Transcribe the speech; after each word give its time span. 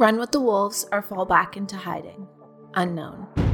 Run 0.00 0.18
with 0.18 0.30
the 0.30 0.40
wolves 0.40 0.86
or 0.90 1.02
fall 1.02 1.26
back 1.26 1.58
into 1.58 1.76
hiding. 1.76 2.26
Unknown. 2.72 3.49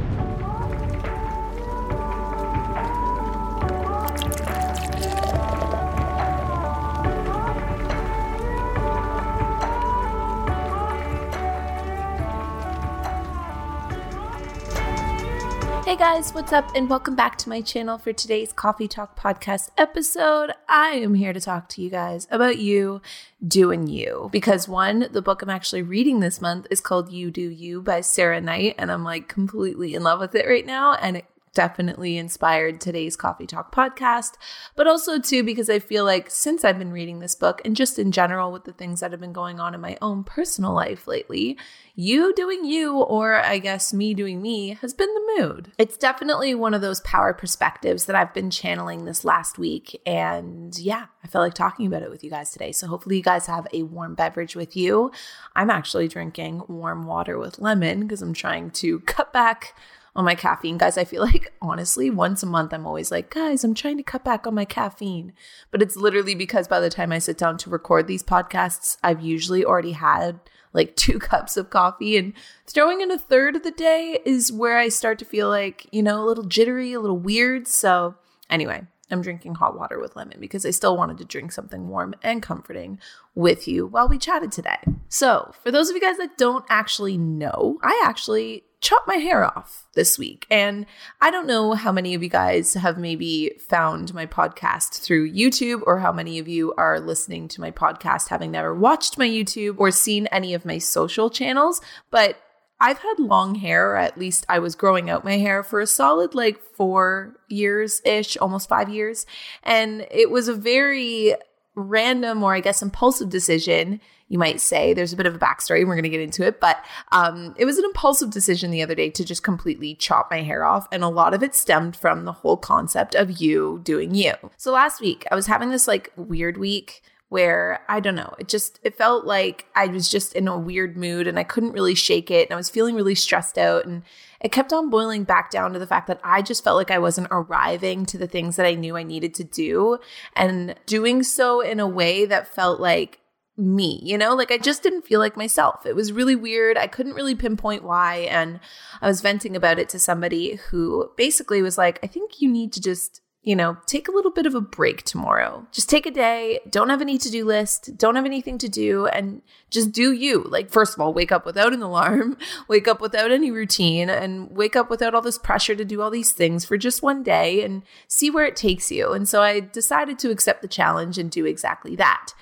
Hey 15.87 15.95
guys, 15.95 16.33
what's 16.33 16.51
up? 16.51 16.75
And 16.75 16.89
welcome 16.89 17.15
back 17.15 17.37
to 17.37 17.47
my 17.47 17.61
channel 17.61 17.97
for 17.97 18.11
today's 18.11 18.51
Coffee 18.51 18.89
Talk 18.89 19.17
podcast 19.17 19.69
episode. 19.77 20.51
I 20.67 20.89
am 20.89 21.13
here 21.13 21.31
to 21.31 21.39
talk 21.39 21.69
to 21.69 21.81
you 21.81 21.89
guys 21.89 22.27
about 22.29 22.57
you 22.57 23.01
doing 23.47 23.87
you. 23.87 24.27
Because 24.33 24.67
one, 24.67 25.07
the 25.09 25.21
book 25.21 25.41
I'm 25.41 25.49
actually 25.49 25.83
reading 25.83 26.19
this 26.19 26.41
month 26.41 26.67
is 26.69 26.81
called 26.81 27.09
You 27.09 27.31
Do 27.31 27.49
You 27.49 27.81
by 27.81 28.01
Sarah 28.01 28.41
Knight, 28.41 28.75
and 28.77 28.91
I'm 28.91 29.05
like 29.05 29.29
completely 29.29 29.95
in 29.95 30.03
love 30.03 30.19
with 30.19 30.35
it 30.35 30.45
right 30.45 30.65
now. 30.65 30.95
And 30.95 31.15
it 31.15 31.25
definitely 31.57 32.17
inspired 32.19 32.79
today's 32.79 33.15
Coffee 33.15 33.47
Talk 33.47 33.73
podcast, 33.73 34.33
but 34.75 34.85
also 34.85 35.17
too 35.17 35.41
because 35.41 35.71
I 35.71 35.79
feel 35.79 36.05
like 36.05 36.29
since 36.29 36.63
I've 36.63 36.77
been 36.77 36.91
reading 36.91 37.19
this 37.19 37.33
book 37.33 37.63
and 37.65 37.75
just 37.75 37.97
in 37.97 38.11
general 38.11 38.51
with 38.51 38.65
the 38.65 38.73
things 38.73 38.99
that 38.99 39.09
have 39.09 39.19
been 39.19 39.33
going 39.33 39.59
on 39.59 39.73
in 39.73 39.81
my 39.81 39.97
own 39.99 40.23
personal 40.23 40.71
life 40.71 41.07
lately, 41.07 41.57
you 41.95 42.31
doing 42.35 42.63
you, 42.63 42.95
or 42.95 43.43
I 43.43 43.57
guess 43.57 43.91
me 43.91 44.13
doing 44.13 44.39
me, 44.39 44.77
has 44.81 44.93
been 44.93 45.11
the 45.15 45.33
mood. 45.39 45.71
It's 45.79 45.97
definitely 45.97 46.53
one 46.53 46.75
of 46.75 46.81
those 46.81 47.01
power 47.01 47.33
perspectives 47.33 48.05
that 48.05 48.15
I've 48.15 48.35
been 48.35 48.51
channeling 48.51 49.05
this 49.05 49.25
last 49.25 49.57
week. 49.57 49.99
And 50.05 50.77
yeah, 50.77 51.07
I 51.23 51.27
felt 51.27 51.41
like 51.41 51.55
talking 51.55 51.87
about 51.87 52.03
it 52.03 52.11
with 52.11 52.23
you 52.23 52.29
guys 52.29 52.51
today. 52.51 52.71
So 52.71 52.85
hopefully, 52.85 53.17
you 53.17 53.23
guys 53.23 53.47
have 53.47 53.65
a 53.73 53.81
warm 53.81 54.13
beverage 54.13 54.55
with 54.55 54.77
you. 54.77 55.11
I'm 55.55 55.71
actually 55.71 56.07
drinking 56.07 56.65
warm 56.67 57.07
water 57.07 57.39
with 57.39 57.57
lemon 57.57 58.01
because 58.01 58.21
I'm 58.21 58.35
trying 58.35 58.69
to 58.71 58.99
cut 58.99 59.33
back 59.33 59.73
on 60.17 60.25
my 60.25 60.35
caffeine. 60.35 60.77
Guys, 60.77 60.97
I 60.97 61.05
feel 61.05 61.21
like 61.31 61.53
honestly, 61.61 62.09
once 62.09 62.43
a 62.43 62.47
month, 62.47 62.73
I'm 62.73 62.87
always 62.87 63.11
like, 63.11 63.29
guys, 63.29 63.63
I'm 63.63 63.75
trying 63.75 63.97
to 63.97 64.03
cut 64.03 64.25
back 64.25 64.45
on 64.45 64.55
my 64.55 64.65
caffeine. 64.65 65.31
But 65.71 65.81
it's 65.81 65.95
literally 65.95 66.35
because 66.35 66.67
by 66.67 66.81
the 66.81 66.89
time 66.89 67.13
I 67.13 67.19
sit 67.19 67.37
down 67.37 67.57
to 67.59 67.69
record 67.69 68.07
these 68.07 68.23
podcasts, 68.23 68.97
I've 69.03 69.21
usually 69.21 69.63
already 69.63 69.93
had 69.93 70.39
like 70.73 70.95
two 70.97 71.19
cups 71.19 71.55
of 71.55 71.69
coffee 71.69 72.17
and 72.17 72.33
throwing 72.65 72.99
in 72.99 73.11
a 73.11 73.17
third 73.17 73.55
of 73.55 73.63
the 73.63 73.71
day 73.71 74.19
is 74.25 74.51
where 74.51 74.77
I 74.77 74.89
start 74.89 75.19
to 75.19 75.25
feel 75.25 75.47
like, 75.47 75.87
you 75.91 76.03
know, 76.03 76.23
a 76.23 76.25
little 76.25 76.43
jittery, 76.43 76.91
a 76.93 76.99
little 76.99 77.17
weird. 77.17 77.67
So, 77.67 78.15
anyway, 78.49 78.81
I'm 79.09 79.21
drinking 79.21 79.55
hot 79.55 79.77
water 79.77 79.99
with 79.99 80.15
lemon 80.15 80.39
because 80.39 80.65
I 80.65 80.71
still 80.71 80.97
wanted 80.97 81.17
to 81.19 81.25
drink 81.25 81.51
something 81.51 81.87
warm 81.87 82.15
and 82.23 82.41
comforting 82.41 82.99
with 83.35 83.67
you 83.67 83.87
while 83.87 84.09
we 84.09 84.17
chatted 84.17 84.51
today. 84.51 84.79
So, 85.07 85.51
for 85.63 85.71
those 85.71 85.89
of 85.89 85.95
you 85.95 86.01
guys 86.01 86.17
that 86.17 86.37
don't 86.37 86.65
actually 86.69 87.17
know, 87.17 87.79
I 87.81 88.01
actually 88.05 88.63
chopped 88.79 89.07
my 89.07 89.15
hair 89.15 89.43
off 89.43 89.87
this 89.95 90.19
week. 90.19 90.45
And 90.51 90.85
I 91.19 91.31
don't 91.31 91.47
know 91.47 91.73
how 91.73 91.91
many 91.91 92.13
of 92.13 92.21
you 92.21 92.29
guys 92.29 92.75
have 92.75 92.97
maybe 92.97 93.57
found 93.59 94.13
my 94.13 94.25
podcast 94.25 95.01
through 95.01 95.31
YouTube 95.31 95.81
or 95.85 95.99
how 95.99 96.11
many 96.11 96.39
of 96.39 96.47
you 96.47 96.73
are 96.77 96.99
listening 96.99 97.47
to 97.49 97.61
my 97.61 97.71
podcast 97.71 98.29
having 98.29 98.51
never 98.51 98.75
watched 98.75 99.17
my 99.17 99.27
YouTube 99.27 99.79
or 99.79 99.91
seen 99.91 100.27
any 100.27 100.53
of 100.53 100.65
my 100.65 100.77
social 100.77 101.29
channels, 101.29 101.81
but 102.11 102.37
I've 102.79 102.99
had 102.99 103.17
long 103.17 103.55
hair, 103.55 103.93
or 103.93 103.97
at 103.97 104.19
least 104.19 104.45
I 104.47 104.59
was 104.59 104.75
growing 104.75 105.09
out 105.09 105.25
my 105.25 105.37
hair 105.37 105.63
for 105.63 105.79
a 105.79 105.87
solid 105.87 106.35
like 106.35 106.61
four 106.75 107.35
years 107.47 108.01
ish, 108.05 108.37
almost 108.37 108.69
five 108.69 108.89
years. 108.89 109.25
And 109.63 110.05
it 110.11 110.29
was 110.29 110.47
a 110.47 110.53
very 110.53 111.33
random 111.77 112.43
or 112.43 112.53
I 112.53 112.59
guess 112.59 112.81
impulsive 112.81 113.29
decision 113.29 114.01
you 114.29 114.37
might 114.37 114.59
say. 114.59 114.93
There's 114.93 115.13
a 115.13 115.15
bit 115.15 115.25
of 115.25 115.35
a 115.35 115.39
backstory. 115.39 115.85
We're 115.85 115.95
going 115.95 116.03
to 116.03 116.09
get 116.09 116.19
into 116.19 116.45
it, 116.45 116.59
but 116.59 116.83
um, 117.11 117.55
it 117.57 117.65
was 117.65 117.77
an 117.77 117.85
impulsive 117.85 118.29
decision 118.29 118.71
the 118.71 118.81
other 118.81 118.95
day 118.95 119.09
to 119.11 119.23
just 119.23 119.43
completely 119.43 119.95
chop 119.95 120.29
my 120.29 120.41
hair 120.41 120.65
off. 120.65 120.87
And 120.91 121.03
a 121.03 121.07
lot 121.07 121.33
of 121.33 121.43
it 121.43 121.55
stemmed 121.55 121.95
from 121.95 122.25
the 122.25 122.33
whole 122.33 122.57
concept 122.57 123.15
of 123.15 123.39
you 123.39 123.79
doing 123.83 124.15
you. 124.15 124.33
So 124.57 124.73
last 124.73 124.99
week, 124.99 125.25
I 125.31 125.35
was 125.35 125.47
having 125.47 125.69
this 125.69 125.87
like 125.87 126.11
weird 126.17 126.57
week 126.57 127.03
where 127.29 127.81
I 127.89 127.99
don't 127.99 128.15
know, 128.15 128.33
it 128.39 128.47
just 128.47 128.79
it 128.83 128.95
felt 128.95 129.25
like 129.25 129.65
I 129.75 129.87
was 129.87 130.09
just 130.09 130.33
in 130.33 130.47
a 130.47 130.57
weird 130.57 130.95
mood 130.95 131.27
and 131.27 131.37
I 131.37 131.43
couldn't 131.43 131.73
really 131.73 131.95
shake 131.95 132.31
it 132.31 132.47
and 132.47 132.53
I 132.53 132.57
was 132.57 132.69
feeling 132.69 132.95
really 132.95 133.15
stressed 133.15 133.57
out 133.57 133.85
and 133.85 134.03
it 134.39 134.51
kept 134.51 134.71
on 134.71 134.89
boiling 134.89 135.23
back 135.23 135.51
down 135.51 135.73
to 135.73 135.79
the 135.79 135.87
fact 135.87 136.07
that 136.07 136.21
I 136.23 136.41
just 136.41 136.63
felt 136.63 136.77
like 136.77 136.91
I 136.91 136.99
wasn't 136.99 137.27
arriving 137.31 138.05
to 138.07 138.17
the 138.17 138.27
things 138.27 138.55
that 138.55 138.65
I 138.65 138.75
knew 138.75 138.95
I 138.95 139.03
needed 139.03 139.33
to 139.35 139.43
do 139.43 139.97
and 140.35 140.75
doing 140.85 141.23
so 141.23 141.59
in 141.59 141.79
a 141.79 141.87
way 141.87 142.25
that 142.25 142.47
felt 142.47 142.79
like 142.79 143.19
me, 143.57 143.99
you 144.03 144.17
know? 144.17 144.35
Like 144.35 144.51
I 144.51 144.57
just 144.57 144.83
didn't 144.83 145.05
feel 145.05 145.19
like 145.19 145.35
myself. 145.35 145.85
It 145.85 145.95
was 145.95 146.13
really 146.13 146.35
weird. 146.35 146.77
I 146.77 146.87
couldn't 146.87 147.15
really 147.15 147.35
pinpoint 147.35 147.83
why. 147.83 148.27
And 148.29 148.59
I 149.01 149.07
was 149.07 149.21
venting 149.21 149.55
about 149.55 149.79
it 149.79 149.89
to 149.89 149.99
somebody 149.99 150.55
who 150.69 151.11
basically 151.17 151.61
was 151.61 151.77
like, 151.77 151.99
I 152.03 152.07
think 152.07 152.39
you 152.39 152.49
need 152.49 152.71
to 152.73 152.81
just, 152.81 153.21
you 153.47 153.55
know, 153.55 153.77
take 153.85 154.09
a 154.09 154.11
little 154.11 154.29
bit 154.29 154.45
of 154.45 154.55
a 154.55 154.59
break 154.59 155.03
tomorrow. 155.03 155.65
Just 155.71 155.89
take 155.89 156.05
a 156.05 156.11
day, 156.11 156.59
don't 156.69 156.89
have 156.89 156.99
any 156.99 157.17
to 157.17 157.31
do 157.31 157.45
list, 157.45 157.97
don't 157.97 158.17
have 158.17 158.25
anything 158.25 158.57
to 158.57 158.67
do, 158.67 159.05
and 159.07 159.41
just 159.69 159.93
do 159.93 160.11
you. 160.11 160.43
Like, 160.43 160.69
first 160.69 160.93
of 160.93 160.99
all, 160.99 161.13
wake 161.13 161.31
up 161.31 161.45
without 161.45 161.71
an 161.71 161.81
alarm, 161.81 162.37
wake 162.67 162.89
up 162.89 162.99
without 162.99 163.31
any 163.31 163.49
routine, 163.49 164.09
and 164.09 164.51
wake 164.51 164.75
up 164.75 164.89
without 164.89 165.15
all 165.15 165.21
this 165.21 165.37
pressure 165.37 165.77
to 165.77 165.85
do 165.85 166.01
all 166.01 166.09
these 166.09 166.33
things 166.33 166.65
for 166.65 166.77
just 166.77 167.01
one 167.01 167.23
day 167.23 167.63
and 167.63 167.83
see 168.09 168.29
where 168.29 168.45
it 168.45 168.57
takes 168.57 168.91
you. 168.91 169.13
And 169.13 169.29
so 169.29 169.41
I 169.41 169.61
decided 169.61 170.19
to 170.19 170.29
accept 170.29 170.61
the 170.61 170.67
challenge 170.67 171.17
and 171.17 171.31
do 171.31 171.45
exactly 171.45 171.95
that. 171.95 172.33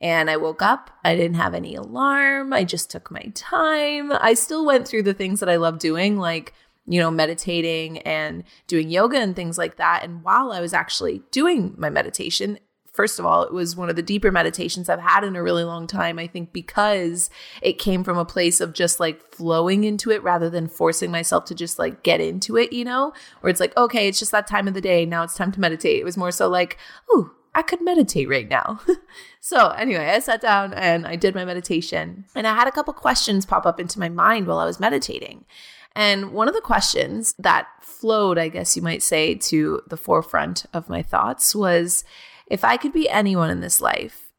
And 0.00 0.30
I 0.30 0.36
woke 0.36 0.62
up, 0.62 0.90
I 1.04 1.16
didn't 1.16 1.38
have 1.38 1.54
any 1.54 1.74
alarm. 1.74 2.52
I 2.52 2.62
just 2.62 2.88
took 2.88 3.10
my 3.10 3.32
time. 3.34 4.12
I 4.12 4.34
still 4.34 4.64
went 4.64 4.86
through 4.86 5.02
the 5.02 5.14
things 5.14 5.40
that 5.40 5.48
I 5.48 5.56
love 5.56 5.80
doing, 5.80 6.18
like, 6.18 6.54
you 6.86 7.00
know, 7.00 7.10
meditating 7.10 7.98
and 7.98 8.44
doing 8.66 8.90
yoga 8.90 9.18
and 9.18 9.36
things 9.36 9.58
like 9.58 9.76
that. 9.76 10.02
And 10.02 10.22
while 10.22 10.52
I 10.52 10.60
was 10.60 10.72
actually 10.72 11.22
doing 11.30 11.74
my 11.76 11.90
meditation, 11.90 12.58
first 12.92 13.18
of 13.18 13.26
all, 13.26 13.42
it 13.42 13.52
was 13.52 13.74
one 13.74 13.88
of 13.88 13.96
the 13.96 14.02
deeper 14.02 14.30
meditations 14.30 14.88
I've 14.88 15.00
had 15.00 15.24
in 15.24 15.36
a 15.36 15.42
really 15.42 15.64
long 15.64 15.86
time. 15.86 16.18
I 16.18 16.26
think 16.26 16.52
because 16.52 17.30
it 17.60 17.78
came 17.78 18.04
from 18.04 18.18
a 18.18 18.24
place 18.24 18.60
of 18.60 18.74
just 18.74 19.00
like 19.00 19.34
flowing 19.34 19.84
into 19.84 20.10
it 20.10 20.22
rather 20.22 20.50
than 20.50 20.68
forcing 20.68 21.10
myself 21.10 21.44
to 21.46 21.54
just 21.54 21.78
like 21.78 22.02
get 22.02 22.20
into 22.20 22.56
it, 22.56 22.72
you 22.72 22.84
know, 22.84 23.12
where 23.40 23.50
it's 23.50 23.60
like, 23.60 23.76
okay, 23.76 24.08
it's 24.08 24.18
just 24.18 24.32
that 24.32 24.46
time 24.46 24.68
of 24.68 24.74
the 24.74 24.80
day. 24.80 25.06
Now 25.06 25.22
it's 25.22 25.36
time 25.36 25.52
to 25.52 25.60
meditate. 25.60 26.00
It 26.00 26.04
was 26.04 26.16
more 26.16 26.30
so 26.30 26.48
like, 26.48 26.78
oh, 27.10 27.32
I 27.54 27.62
could 27.62 27.82
meditate 27.82 28.28
right 28.28 28.48
now. 28.48 28.80
so, 29.40 29.68
anyway, 29.70 30.06
I 30.06 30.20
sat 30.20 30.40
down 30.40 30.72
and 30.72 31.06
I 31.06 31.16
did 31.16 31.34
my 31.34 31.44
meditation. 31.44 32.24
And 32.34 32.46
I 32.46 32.54
had 32.54 32.66
a 32.66 32.72
couple 32.72 32.94
questions 32.94 33.44
pop 33.44 33.66
up 33.66 33.78
into 33.78 33.98
my 33.98 34.08
mind 34.08 34.46
while 34.46 34.58
I 34.58 34.64
was 34.64 34.80
meditating. 34.80 35.44
And 35.94 36.32
one 36.32 36.48
of 36.48 36.54
the 36.54 36.60
questions 36.60 37.34
that 37.38 37.68
flowed, 37.80 38.38
I 38.38 38.48
guess 38.48 38.76
you 38.76 38.82
might 38.82 39.02
say, 39.02 39.34
to 39.34 39.82
the 39.88 39.96
forefront 39.96 40.66
of 40.72 40.88
my 40.88 41.02
thoughts 41.02 41.54
was 41.54 42.04
if 42.46 42.64
I 42.64 42.76
could 42.76 42.92
be 42.92 43.08
anyone 43.08 43.50
in 43.50 43.60
this 43.60 43.80
life, 43.80 44.30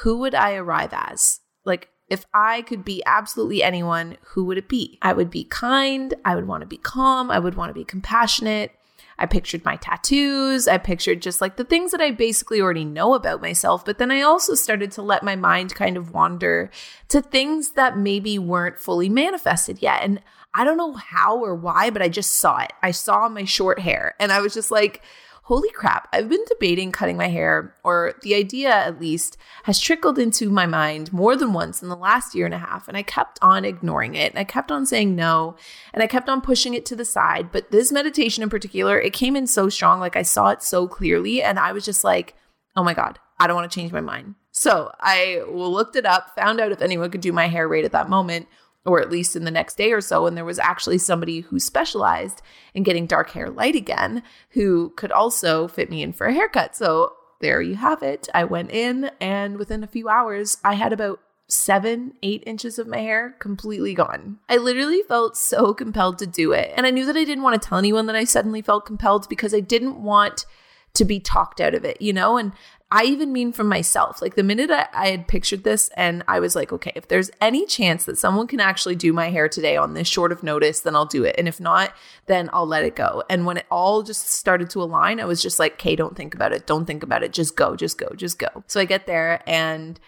who 0.00 0.18
would 0.18 0.34
I 0.34 0.54
arrive 0.54 0.90
as? 0.92 1.40
Like, 1.64 1.88
if 2.08 2.26
I 2.34 2.62
could 2.62 2.84
be 2.84 3.02
absolutely 3.06 3.62
anyone, 3.62 4.18
who 4.22 4.44
would 4.44 4.58
it 4.58 4.68
be? 4.68 4.98
I 5.00 5.12
would 5.12 5.30
be 5.30 5.44
kind. 5.44 6.12
I 6.24 6.34
would 6.34 6.46
want 6.46 6.60
to 6.60 6.66
be 6.66 6.76
calm. 6.76 7.30
I 7.30 7.38
would 7.38 7.54
want 7.54 7.70
to 7.70 7.74
be 7.74 7.84
compassionate. 7.84 8.72
I 9.18 9.26
pictured 9.26 9.64
my 9.64 9.76
tattoos. 9.76 10.66
I 10.66 10.78
pictured 10.78 11.22
just 11.22 11.40
like 11.40 11.56
the 11.56 11.64
things 11.64 11.92
that 11.92 12.00
I 12.00 12.10
basically 12.10 12.60
already 12.60 12.84
know 12.84 13.14
about 13.14 13.40
myself. 13.40 13.84
But 13.84 13.98
then 13.98 14.10
I 14.10 14.22
also 14.22 14.54
started 14.54 14.90
to 14.92 15.02
let 15.02 15.22
my 15.22 15.36
mind 15.36 15.74
kind 15.74 15.96
of 15.96 16.12
wander 16.12 16.70
to 17.08 17.22
things 17.22 17.70
that 17.70 17.96
maybe 17.96 18.38
weren't 18.38 18.78
fully 18.78 19.08
manifested 19.08 19.80
yet. 19.80 20.02
And 20.02 20.20
I 20.54 20.64
don't 20.64 20.76
know 20.76 20.92
how 20.94 21.38
or 21.38 21.54
why, 21.54 21.90
but 21.90 22.02
I 22.02 22.08
just 22.08 22.34
saw 22.34 22.58
it. 22.58 22.72
I 22.82 22.92
saw 22.92 23.28
my 23.28 23.44
short 23.44 23.80
hair 23.80 24.14
and 24.20 24.30
I 24.30 24.40
was 24.40 24.54
just 24.54 24.70
like, 24.70 25.02
holy 25.44 25.70
crap, 25.70 26.08
I've 26.10 26.30
been 26.30 26.44
debating 26.48 26.90
cutting 26.90 27.18
my 27.18 27.28
hair, 27.28 27.74
or 27.84 28.14
the 28.22 28.34
idea 28.34 28.70
at 28.70 28.98
least 28.98 29.36
has 29.64 29.78
trickled 29.78 30.18
into 30.18 30.48
my 30.48 30.64
mind 30.64 31.12
more 31.12 31.36
than 31.36 31.52
once 31.52 31.82
in 31.82 31.90
the 31.90 31.96
last 31.96 32.34
year 32.34 32.46
and 32.46 32.54
a 32.54 32.58
half. 32.58 32.88
And 32.88 32.96
I 32.96 33.02
kept 33.02 33.38
on 33.42 33.64
ignoring 33.64 34.14
it. 34.14 34.32
And 34.32 34.38
I 34.38 34.44
kept 34.44 34.72
on 34.72 34.86
saying 34.86 35.14
no. 35.14 35.56
And 35.92 36.02
I 36.02 36.06
kept 36.06 36.30
on 36.30 36.40
pushing 36.40 36.72
it 36.72 36.86
to 36.86 36.96
the 36.96 37.04
side. 37.04 37.52
But 37.52 37.70
this 37.70 37.92
meditation 37.92 38.42
in 38.42 38.48
particular, 38.48 38.98
it 38.98 39.12
came 39.12 39.36
in 39.36 39.46
so 39.46 39.68
strong. 39.68 40.00
Like 40.00 40.16
I 40.16 40.22
saw 40.22 40.48
it 40.48 40.62
so 40.62 40.88
clearly. 40.88 41.42
And 41.42 41.58
I 41.58 41.72
was 41.72 41.84
just 41.84 42.04
like, 42.04 42.34
oh 42.74 42.82
my 42.82 42.94
God, 42.94 43.18
I 43.38 43.46
don't 43.46 43.56
want 43.56 43.70
to 43.70 43.74
change 43.78 43.92
my 43.92 44.00
mind. 44.00 44.36
So 44.50 44.92
I 44.98 45.42
looked 45.46 45.96
it 45.96 46.06
up, 46.06 46.34
found 46.36 46.58
out 46.58 46.72
if 46.72 46.80
anyone 46.80 47.10
could 47.10 47.20
do 47.20 47.32
my 47.32 47.48
hair 47.48 47.68
right 47.68 47.84
at 47.84 47.92
that 47.92 48.08
moment, 48.08 48.48
or 48.86 49.00
at 49.00 49.10
least 49.10 49.34
in 49.34 49.44
the 49.44 49.50
next 49.50 49.76
day 49.76 49.92
or 49.92 50.00
so. 50.00 50.26
And 50.26 50.36
there 50.36 50.44
was 50.44 50.58
actually 50.58 50.98
somebody 50.98 51.40
who 51.40 51.58
specialized 51.58 52.42
in 52.74 52.82
getting 52.82 53.06
dark 53.06 53.30
hair 53.30 53.50
light 53.50 53.74
again 53.74 54.22
who 54.50 54.90
could 54.96 55.12
also 55.12 55.68
fit 55.68 55.90
me 55.90 56.02
in 56.02 56.12
for 56.12 56.26
a 56.26 56.34
haircut. 56.34 56.76
So 56.76 57.12
there 57.40 57.60
you 57.60 57.76
have 57.76 58.02
it. 58.02 58.28
I 58.34 58.44
went 58.44 58.70
in, 58.70 59.10
and 59.20 59.58
within 59.58 59.84
a 59.84 59.88
few 59.88 60.08
hours, 60.08 60.58
I 60.64 60.74
had 60.74 60.92
about 60.92 61.20
seven, 61.46 62.14
eight 62.22 62.42
inches 62.46 62.78
of 62.78 62.86
my 62.86 62.98
hair 62.98 63.36
completely 63.38 63.92
gone. 63.92 64.38
I 64.48 64.56
literally 64.56 65.02
felt 65.02 65.36
so 65.36 65.74
compelled 65.74 66.18
to 66.18 66.26
do 66.26 66.52
it. 66.52 66.72
And 66.74 66.86
I 66.86 66.90
knew 66.90 67.04
that 67.04 67.16
I 67.16 67.24
didn't 67.24 67.44
want 67.44 67.60
to 67.60 67.68
tell 67.68 67.78
anyone 67.78 68.06
that 68.06 68.16
I 68.16 68.24
suddenly 68.24 68.62
felt 68.62 68.86
compelled 68.86 69.28
because 69.28 69.52
I 69.52 69.60
didn't 69.60 70.02
want 70.02 70.46
to 70.94 71.04
be 71.04 71.20
talked 71.20 71.60
out 71.60 71.74
of 71.74 71.84
it, 71.84 72.00
you 72.00 72.12
know? 72.12 72.36
And 72.36 72.52
I 72.90 73.04
even 73.04 73.32
mean 73.32 73.52
for 73.52 73.64
myself. 73.64 74.22
Like 74.22 74.36
the 74.36 74.44
minute 74.44 74.70
I, 74.70 74.86
I, 74.92 75.08
had 75.08 75.26
pictured 75.26 75.64
this 75.64 75.90
and 75.96 76.22
I 76.28 76.38
was 76.38 76.54
like, 76.54 76.72
okay, 76.72 76.92
if 76.94 77.08
there's 77.08 77.30
any 77.40 77.66
chance 77.66 78.04
that 78.04 78.18
someone 78.18 78.46
can 78.46 78.60
actually 78.60 78.94
do 78.94 79.12
my 79.12 79.30
hair 79.30 79.48
today 79.48 79.76
on 79.76 79.94
this 79.94 80.06
short 80.06 80.30
of 80.30 80.44
notice, 80.44 80.80
then 80.80 80.94
I'll 80.94 81.04
do 81.04 81.24
it. 81.24 81.34
And 81.36 81.48
if 81.48 81.58
not, 81.58 81.92
then 82.26 82.48
I'll 82.52 82.66
let 82.66 82.84
it 82.84 82.94
go. 82.94 83.24
And 83.28 83.46
when 83.46 83.56
it 83.56 83.66
all 83.70 84.02
just 84.04 84.28
started 84.28 84.70
to 84.70 84.82
align, 84.82 85.18
I 85.18 85.24
was 85.24 85.42
just 85.42 85.58
like, 85.58 85.72
okay, 85.74 85.96
don't 85.96 86.16
think 86.16 86.34
about 86.34 86.52
it. 86.52 86.68
Don't 86.68 86.84
think 86.84 87.02
about 87.02 87.24
it. 87.24 87.32
Just 87.32 87.56
go, 87.56 87.74
just 87.74 87.98
go, 87.98 88.10
just 88.14 88.38
go. 88.38 88.62
So 88.68 88.78
I 88.78 88.84
get 88.84 89.06
there 89.06 89.42
and 89.44 89.98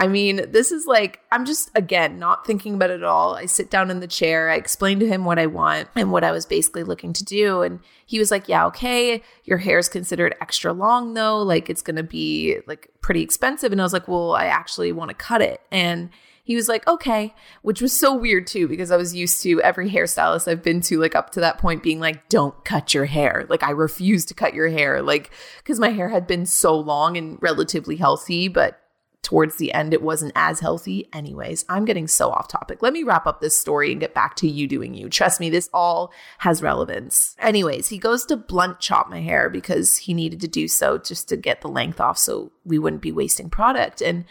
I 0.00 0.08
mean, 0.08 0.50
this 0.50 0.72
is 0.72 0.86
like, 0.86 1.20
I'm 1.30 1.44
just, 1.44 1.70
again, 1.76 2.18
not 2.18 2.44
thinking 2.44 2.74
about 2.74 2.90
it 2.90 2.94
at 2.94 3.04
all. 3.04 3.36
I 3.36 3.46
sit 3.46 3.70
down 3.70 3.92
in 3.92 4.00
the 4.00 4.08
chair. 4.08 4.50
I 4.50 4.56
explain 4.56 4.98
to 4.98 5.06
him 5.06 5.24
what 5.24 5.38
I 5.38 5.46
want 5.46 5.88
and 5.94 6.10
what 6.10 6.24
I 6.24 6.32
was 6.32 6.46
basically 6.46 6.82
looking 6.82 7.12
to 7.12 7.24
do. 7.24 7.62
And 7.62 7.78
he 8.04 8.18
was 8.18 8.30
like, 8.30 8.48
Yeah, 8.48 8.66
okay. 8.66 9.22
Your 9.44 9.58
hair 9.58 9.78
is 9.78 9.88
considered 9.88 10.34
extra 10.40 10.72
long, 10.72 11.14
though. 11.14 11.40
Like, 11.40 11.70
it's 11.70 11.82
going 11.82 11.96
to 11.96 12.02
be 12.02 12.58
like 12.66 12.88
pretty 13.02 13.22
expensive. 13.22 13.70
And 13.70 13.80
I 13.80 13.84
was 13.84 13.92
like, 13.92 14.08
Well, 14.08 14.34
I 14.34 14.46
actually 14.46 14.90
want 14.90 15.10
to 15.10 15.14
cut 15.14 15.42
it. 15.42 15.60
And 15.70 16.10
he 16.44 16.56
was 16.56 16.68
like, 16.68 16.86
okay, 16.86 17.34
which 17.62 17.80
was 17.80 17.98
so 17.98 18.14
weird 18.14 18.46
too, 18.46 18.68
because 18.68 18.90
I 18.90 18.98
was 18.98 19.14
used 19.14 19.42
to 19.42 19.62
every 19.62 19.90
hairstylist 19.90 20.46
I've 20.46 20.62
been 20.62 20.82
to, 20.82 21.00
like 21.00 21.14
up 21.14 21.30
to 21.30 21.40
that 21.40 21.56
point, 21.56 21.82
being 21.82 22.00
like, 22.00 22.28
don't 22.28 22.64
cut 22.66 22.92
your 22.92 23.06
hair. 23.06 23.46
Like, 23.48 23.62
I 23.62 23.70
refuse 23.70 24.26
to 24.26 24.34
cut 24.34 24.52
your 24.52 24.68
hair. 24.68 25.00
Like, 25.00 25.30
because 25.58 25.80
my 25.80 25.88
hair 25.88 26.10
had 26.10 26.26
been 26.26 26.44
so 26.44 26.78
long 26.78 27.16
and 27.16 27.38
relatively 27.40 27.96
healthy, 27.96 28.48
but 28.48 28.78
towards 29.24 29.56
the 29.56 29.72
end, 29.72 29.92
it 29.92 30.02
wasn't 30.02 30.32
as 30.36 30.60
healthy. 30.60 31.08
Anyways, 31.12 31.64
I'm 31.68 31.84
getting 31.84 32.06
so 32.06 32.30
off 32.30 32.46
topic. 32.46 32.82
Let 32.82 32.92
me 32.92 33.02
wrap 33.02 33.26
up 33.26 33.40
this 33.40 33.58
story 33.58 33.90
and 33.90 34.00
get 34.00 34.14
back 34.14 34.36
to 34.36 34.48
you 34.48 34.68
doing 34.68 34.94
you. 34.94 35.08
Trust 35.08 35.40
me, 35.40 35.50
this 35.50 35.68
all 35.74 36.12
has 36.38 36.62
relevance. 36.62 37.34
Anyways, 37.38 37.88
he 37.88 37.98
goes 37.98 38.24
to 38.26 38.36
blunt 38.36 38.80
chop 38.80 39.08
my 39.08 39.20
hair 39.20 39.50
because 39.50 39.96
he 39.96 40.14
needed 40.14 40.40
to 40.42 40.48
do 40.48 40.68
so 40.68 40.98
just 40.98 41.28
to 41.30 41.36
get 41.36 41.62
the 41.62 41.68
length 41.68 42.00
off 42.00 42.18
so 42.18 42.52
we 42.64 42.78
wouldn't 42.78 43.02
be 43.02 43.12
wasting 43.12 43.50
product. 43.50 44.00
And 44.00 44.24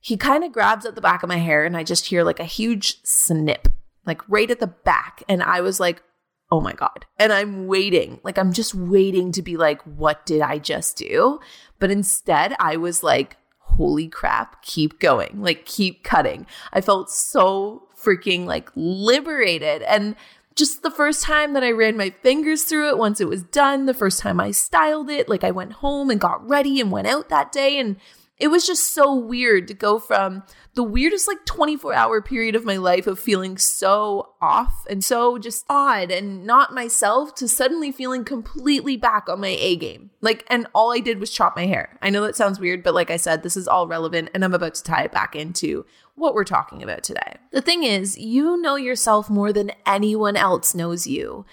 he 0.00 0.16
kind 0.16 0.44
of 0.44 0.52
grabs 0.52 0.86
at 0.86 0.94
the 0.94 1.00
back 1.00 1.22
of 1.22 1.28
my 1.28 1.38
hair, 1.38 1.64
and 1.64 1.76
I 1.76 1.82
just 1.82 2.06
hear 2.06 2.22
like 2.22 2.38
a 2.38 2.44
huge 2.44 3.02
snip, 3.02 3.68
like 4.06 4.22
right 4.28 4.50
at 4.50 4.60
the 4.60 4.68
back. 4.68 5.24
And 5.28 5.42
I 5.42 5.60
was 5.60 5.80
like, 5.80 6.02
oh 6.50 6.60
my 6.60 6.72
God. 6.72 7.04
And 7.18 7.32
I'm 7.32 7.66
waiting, 7.66 8.20
like, 8.22 8.38
I'm 8.38 8.52
just 8.52 8.74
waiting 8.74 9.32
to 9.32 9.42
be 9.42 9.56
like, 9.56 9.82
what 9.82 10.24
did 10.24 10.40
I 10.40 10.58
just 10.58 10.96
do? 10.96 11.40
But 11.78 11.90
instead, 11.90 12.54
I 12.58 12.76
was 12.76 13.02
like, 13.02 13.36
holy 13.78 14.08
crap, 14.08 14.60
keep 14.62 14.98
going, 14.98 15.40
like 15.40 15.64
keep 15.64 16.02
cutting. 16.04 16.46
I 16.72 16.82
felt 16.82 17.10
so 17.10 17.84
freaking 17.96 18.44
like 18.44 18.70
liberated. 18.74 19.82
And 19.82 20.16
just 20.56 20.82
the 20.82 20.90
first 20.90 21.22
time 21.22 21.52
that 21.54 21.62
I 21.62 21.70
ran 21.70 21.96
my 21.96 22.10
fingers 22.10 22.64
through 22.64 22.88
it, 22.88 22.98
once 22.98 23.20
it 23.20 23.28
was 23.28 23.44
done, 23.44 23.86
the 23.86 23.94
first 23.94 24.18
time 24.18 24.40
I 24.40 24.50
styled 24.50 25.08
it, 25.08 25.28
like 25.28 25.44
I 25.44 25.52
went 25.52 25.74
home 25.74 26.10
and 26.10 26.20
got 26.20 26.46
ready 26.46 26.80
and 26.80 26.90
went 26.90 27.06
out 27.06 27.28
that 27.28 27.52
day. 27.52 27.78
And 27.78 27.96
it 28.38 28.48
was 28.48 28.66
just 28.66 28.94
so 28.94 29.12
weird 29.14 29.66
to 29.68 29.74
go 29.74 29.98
from 29.98 30.44
the 30.74 30.82
weirdest 30.82 31.26
like 31.26 31.44
24 31.44 31.92
hour 31.92 32.22
period 32.22 32.54
of 32.54 32.64
my 32.64 32.76
life 32.76 33.08
of 33.08 33.18
feeling 33.18 33.58
so 33.58 34.34
off 34.40 34.86
and 34.88 35.04
so 35.04 35.38
just 35.38 35.64
odd 35.68 36.12
and 36.12 36.46
not 36.46 36.72
myself 36.72 37.34
to 37.34 37.48
suddenly 37.48 37.90
feeling 37.90 38.24
completely 38.24 38.96
back 38.96 39.28
on 39.28 39.40
my 39.40 39.56
A 39.58 39.74
game. 39.74 40.10
Like, 40.20 40.44
and 40.48 40.68
all 40.72 40.92
I 40.92 41.00
did 41.00 41.18
was 41.18 41.32
chop 41.32 41.56
my 41.56 41.66
hair. 41.66 41.98
I 42.00 42.10
know 42.10 42.22
that 42.22 42.36
sounds 42.36 42.60
weird, 42.60 42.84
but 42.84 42.94
like 42.94 43.10
I 43.10 43.16
said, 43.16 43.42
this 43.42 43.56
is 43.56 43.66
all 43.66 43.88
relevant 43.88 44.30
and 44.32 44.44
I'm 44.44 44.54
about 44.54 44.74
to 44.74 44.84
tie 44.84 45.02
it 45.02 45.12
back 45.12 45.34
into 45.34 45.84
what 46.14 46.34
we're 46.34 46.44
talking 46.44 46.82
about 46.82 47.02
today. 47.02 47.38
The 47.50 47.62
thing 47.62 47.82
is, 47.82 48.16
you 48.16 48.60
know 48.60 48.76
yourself 48.76 49.28
more 49.28 49.52
than 49.52 49.72
anyone 49.84 50.36
else 50.36 50.74
knows 50.74 51.08
you. 51.08 51.44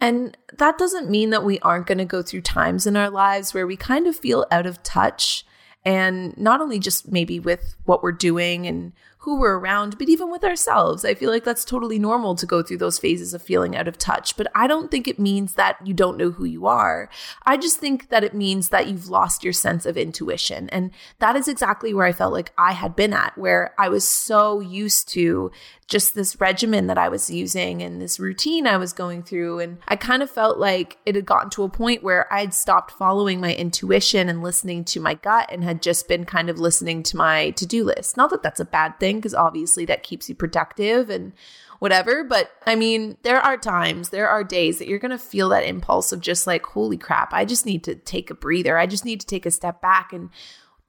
And 0.00 0.36
that 0.58 0.78
doesn't 0.78 1.08
mean 1.08 1.30
that 1.30 1.44
we 1.44 1.60
aren't 1.60 1.86
going 1.86 1.98
to 1.98 2.04
go 2.04 2.22
through 2.22 2.40
times 2.40 2.88
in 2.88 2.96
our 2.96 3.10
lives 3.10 3.54
where 3.54 3.66
we 3.68 3.76
kind 3.76 4.08
of 4.08 4.16
feel 4.16 4.44
out 4.50 4.66
of 4.66 4.82
touch 4.82 5.44
and 5.84 6.36
not 6.38 6.60
only 6.60 6.78
just 6.78 7.10
maybe 7.10 7.40
with 7.40 7.74
what 7.84 8.02
we're 8.02 8.12
doing 8.12 8.66
and 8.66 8.92
who 9.22 9.38
we're 9.38 9.56
around, 9.56 9.98
but 9.98 10.08
even 10.08 10.32
with 10.32 10.42
ourselves. 10.42 11.04
I 11.04 11.14
feel 11.14 11.30
like 11.30 11.44
that's 11.44 11.64
totally 11.64 12.00
normal 12.00 12.34
to 12.34 12.44
go 12.44 12.60
through 12.60 12.78
those 12.78 12.98
phases 12.98 13.32
of 13.32 13.40
feeling 13.40 13.76
out 13.76 13.86
of 13.86 13.96
touch. 13.96 14.36
But 14.36 14.48
I 14.52 14.66
don't 14.66 14.90
think 14.90 15.06
it 15.06 15.20
means 15.20 15.54
that 15.54 15.76
you 15.86 15.94
don't 15.94 16.16
know 16.16 16.32
who 16.32 16.44
you 16.44 16.66
are. 16.66 17.08
I 17.46 17.56
just 17.56 17.78
think 17.78 18.08
that 18.08 18.24
it 18.24 18.34
means 18.34 18.70
that 18.70 18.88
you've 18.88 19.08
lost 19.08 19.44
your 19.44 19.52
sense 19.52 19.86
of 19.86 19.96
intuition. 19.96 20.68
And 20.70 20.90
that 21.20 21.36
is 21.36 21.46
exactly 21.46 21.94
where 21.94 22.04
I 22.04 22.12
felt 22.12 22.32
like 22.32 22.52
I 22.58 22.72
had 22.72 22.96
been 22.96 23.12
at, 23.12 23.38
where 23.38 23.76
I 23.78 23.88
was 23.88 24.08
so 24.08 24.58
used 24.58 25.08
to 25.10 25.52
just 25.92 26.14
this 26.14 26.40
regimen 26.40 26.86
that 26.86 26.96
I 26.96 27.10
was 27.10 27.28
using 27.28 27.82
and 27.82 28.00
this 28.00 28.18
routine 28.18 28.66
I 28.66 28.78
was 28.78 28.94
going 28.94 29.22
through. 29.22 29.60
And 29.60 29.78
I 29.86 29.94
kind 29.94 30.22
of 30.22 30.30
felt 30.30 30.58
like 30.58 30.96
it 31.04 31.14
had 31.14 31.26
gotten 31.26 31.50
to 31.50 31.64
a 31.64 31.68
point 31.68 32.02
where 32.02 32.32
I 32.32 32.40
had 32.40 32.54
stopped 32.54 32.92
following 32.92 33.40
my 33.40 33.54
intuition 33.54 34.30
and 34.30 34.42
listening 34.42 34.84
to 34.86 35.00
my 35.00 35.14
gut 35.14 35.50
and 35.52 35.62
had 35.62 35.82
just 35.82 36.08
been 36.08 36.24
kind 36.24 36.48
of 36.48 36.58
listening 36.58 37.02
to 37.04 37.16
my 37.16 37.50
to 37.50 37.66
do 37.66 37.84
list. 37.84 38.16
Not 38.16 38.30
that 38.30 38.42
that's 38.42 38.58
a 38.58 38.64
bad 38.64 38.98
thing, 38.98 39.11
because 39.18 39.34
obviously 39.34 39.84
that 39.86 40.02
keeps 40.02 40.28
you 40.28 40.34
productive 40.34 41.10
and 41.10 41.32
whatever. 41.78 42.24
But 42.24 42.50
I 42.66 42.74
mean, 42.74 43.16
there 43.22 43.40
are 43.40 43.56
times, 43.56 44.10
there 44.10 44.28
are 44.28 44.44
days 44.44 44.78
that 44.78 44.88
you're 44.88 44.98
going 44.98 45.10
to 45.10 45.18
feel 45.18 45.48
that 45.50 45.64
impulse 45.64 46.12
of 46.12 46.20
just 46.20 46.46
like, 46.46 46.64
holy 46.64 46.98
crap, 46.98 47.32
I 47.32 47.44
just 47.44 47.66
need 47.66 47.84
to 47.84 47.94
take 47.94 48.30
a 48.30 48.34
breather. 48.34 48.78
I 48.78 48.86
just 48.86 49.04
need 49.04 49.20
to 49.20 49.26
take 49.26 49.46
a 49.46 49.50
step 49.50 49.80
back 49.80 50.12
and 50.12 50.30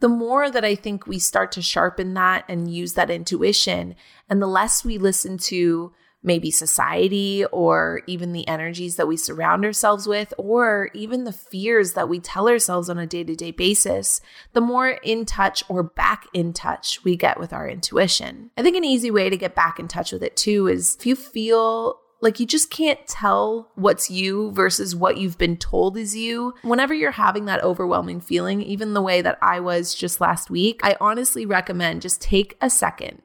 the 0.04 0.10
more 0.10 0.52
that 0.52 0.66
I 0.66 0.76
think 0.76 1.08
we 1.08 1.18
start 1.18 1.54
to 1.54 1.62
sharpen 1.62 2.14
that 2.16 2.44
and 2.50 2.70
use 2.70 2.92
that 2.96 3.10
intuition, 3.10 3.96
and 4.30 4.42
the 4.42 4.48
less 4.48 4.84
we 4.84 4.98
listen 4.98 5.38
to 5.38 5.94
maybe 6.24 6.50
society 6.50 7.46
or 7.46 8.02
even 8.08 8.34
the 8.34 8.48
energies 8.48 8.96
that 8.96 9.08
we 9.08 9.18
surround 9.18 9.66
ourselves 9.66 10.08
with, 10.08 10.34
or 10.38 10.90
even 10.94 11.26
the 11.26 11.34
fears 11.34 11.94
that 11.94 12.10
we 12.10 12.20
tell 12.20 12.48
ourselves 12.48 12.90
on 12.90 12.98
a 12.98 13.06
day 13.06 13.24
to 13.24 13.36
day 13.36 13.52
basis, 13.52 14.22
the 14.54 14.62
more 14.62 14.90
in 15.04 15.26
touch 15.26 15.64
or 15.70 15.84
back 15.84 16.28
in 16.34 16.54
touch 16.54 17.04
we 17.04 17.16
get 17.16 17.40
with 17.40 17.54
our 17.54 17.68
intuition. 17.68 18.52
I 18.58 18.64
think 18.64 18.78
an 18.78 18.86
easy 18.86 19.12
way 19.12 19.30
to 19.30 19.38
get 19.38 19.56
back 19.56 19.80
in 19.80 19.88
touch 19.88 20.12
with 20.12 20.24
it 20.24 20.36
too 20.36 20.68
is 20.68 20.96
if 21.00 21.06
you 21.06 21.16
feel 21.16 22.00
like 22.24 22.40
you 22.40 22.46
just 22.46 22.72
can't 22.72 23.06
tell 23.06 23.70
what's 23.76 24.10
you 24.10 24.52
versus 24.54 24.96
what 24.96 25.18
you've 25.18 25.38
been 25.38 25.58
told 25.58 25.98
is 25.98 26.16
you. 26.16 26.54
Whenever 26.62 26.94
you're 26.94 27.12
having 27.12 27.46
that 27.46 27.62
overwhelming 27.62 28.22
feeling, 28.22 28.62
even 28.62 28.94
the 28.94 29.02
way 29.02 29.22
that 29.22 29.38
I 29.42 29.60
was 29.60 29.94
just 29.94 30.22
last 30.22 30.50
week, 30.50 30.80
I 30.84 30.96
honestly 31.02 31.46
recommend 31.46 32.02
just 32.02 32.22
take 32.22 32.58
a 32.62 32.70
second, 32.70 33.22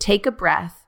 take 0.00 0.26
a 0.26 0.32
breath, 0.32 0.79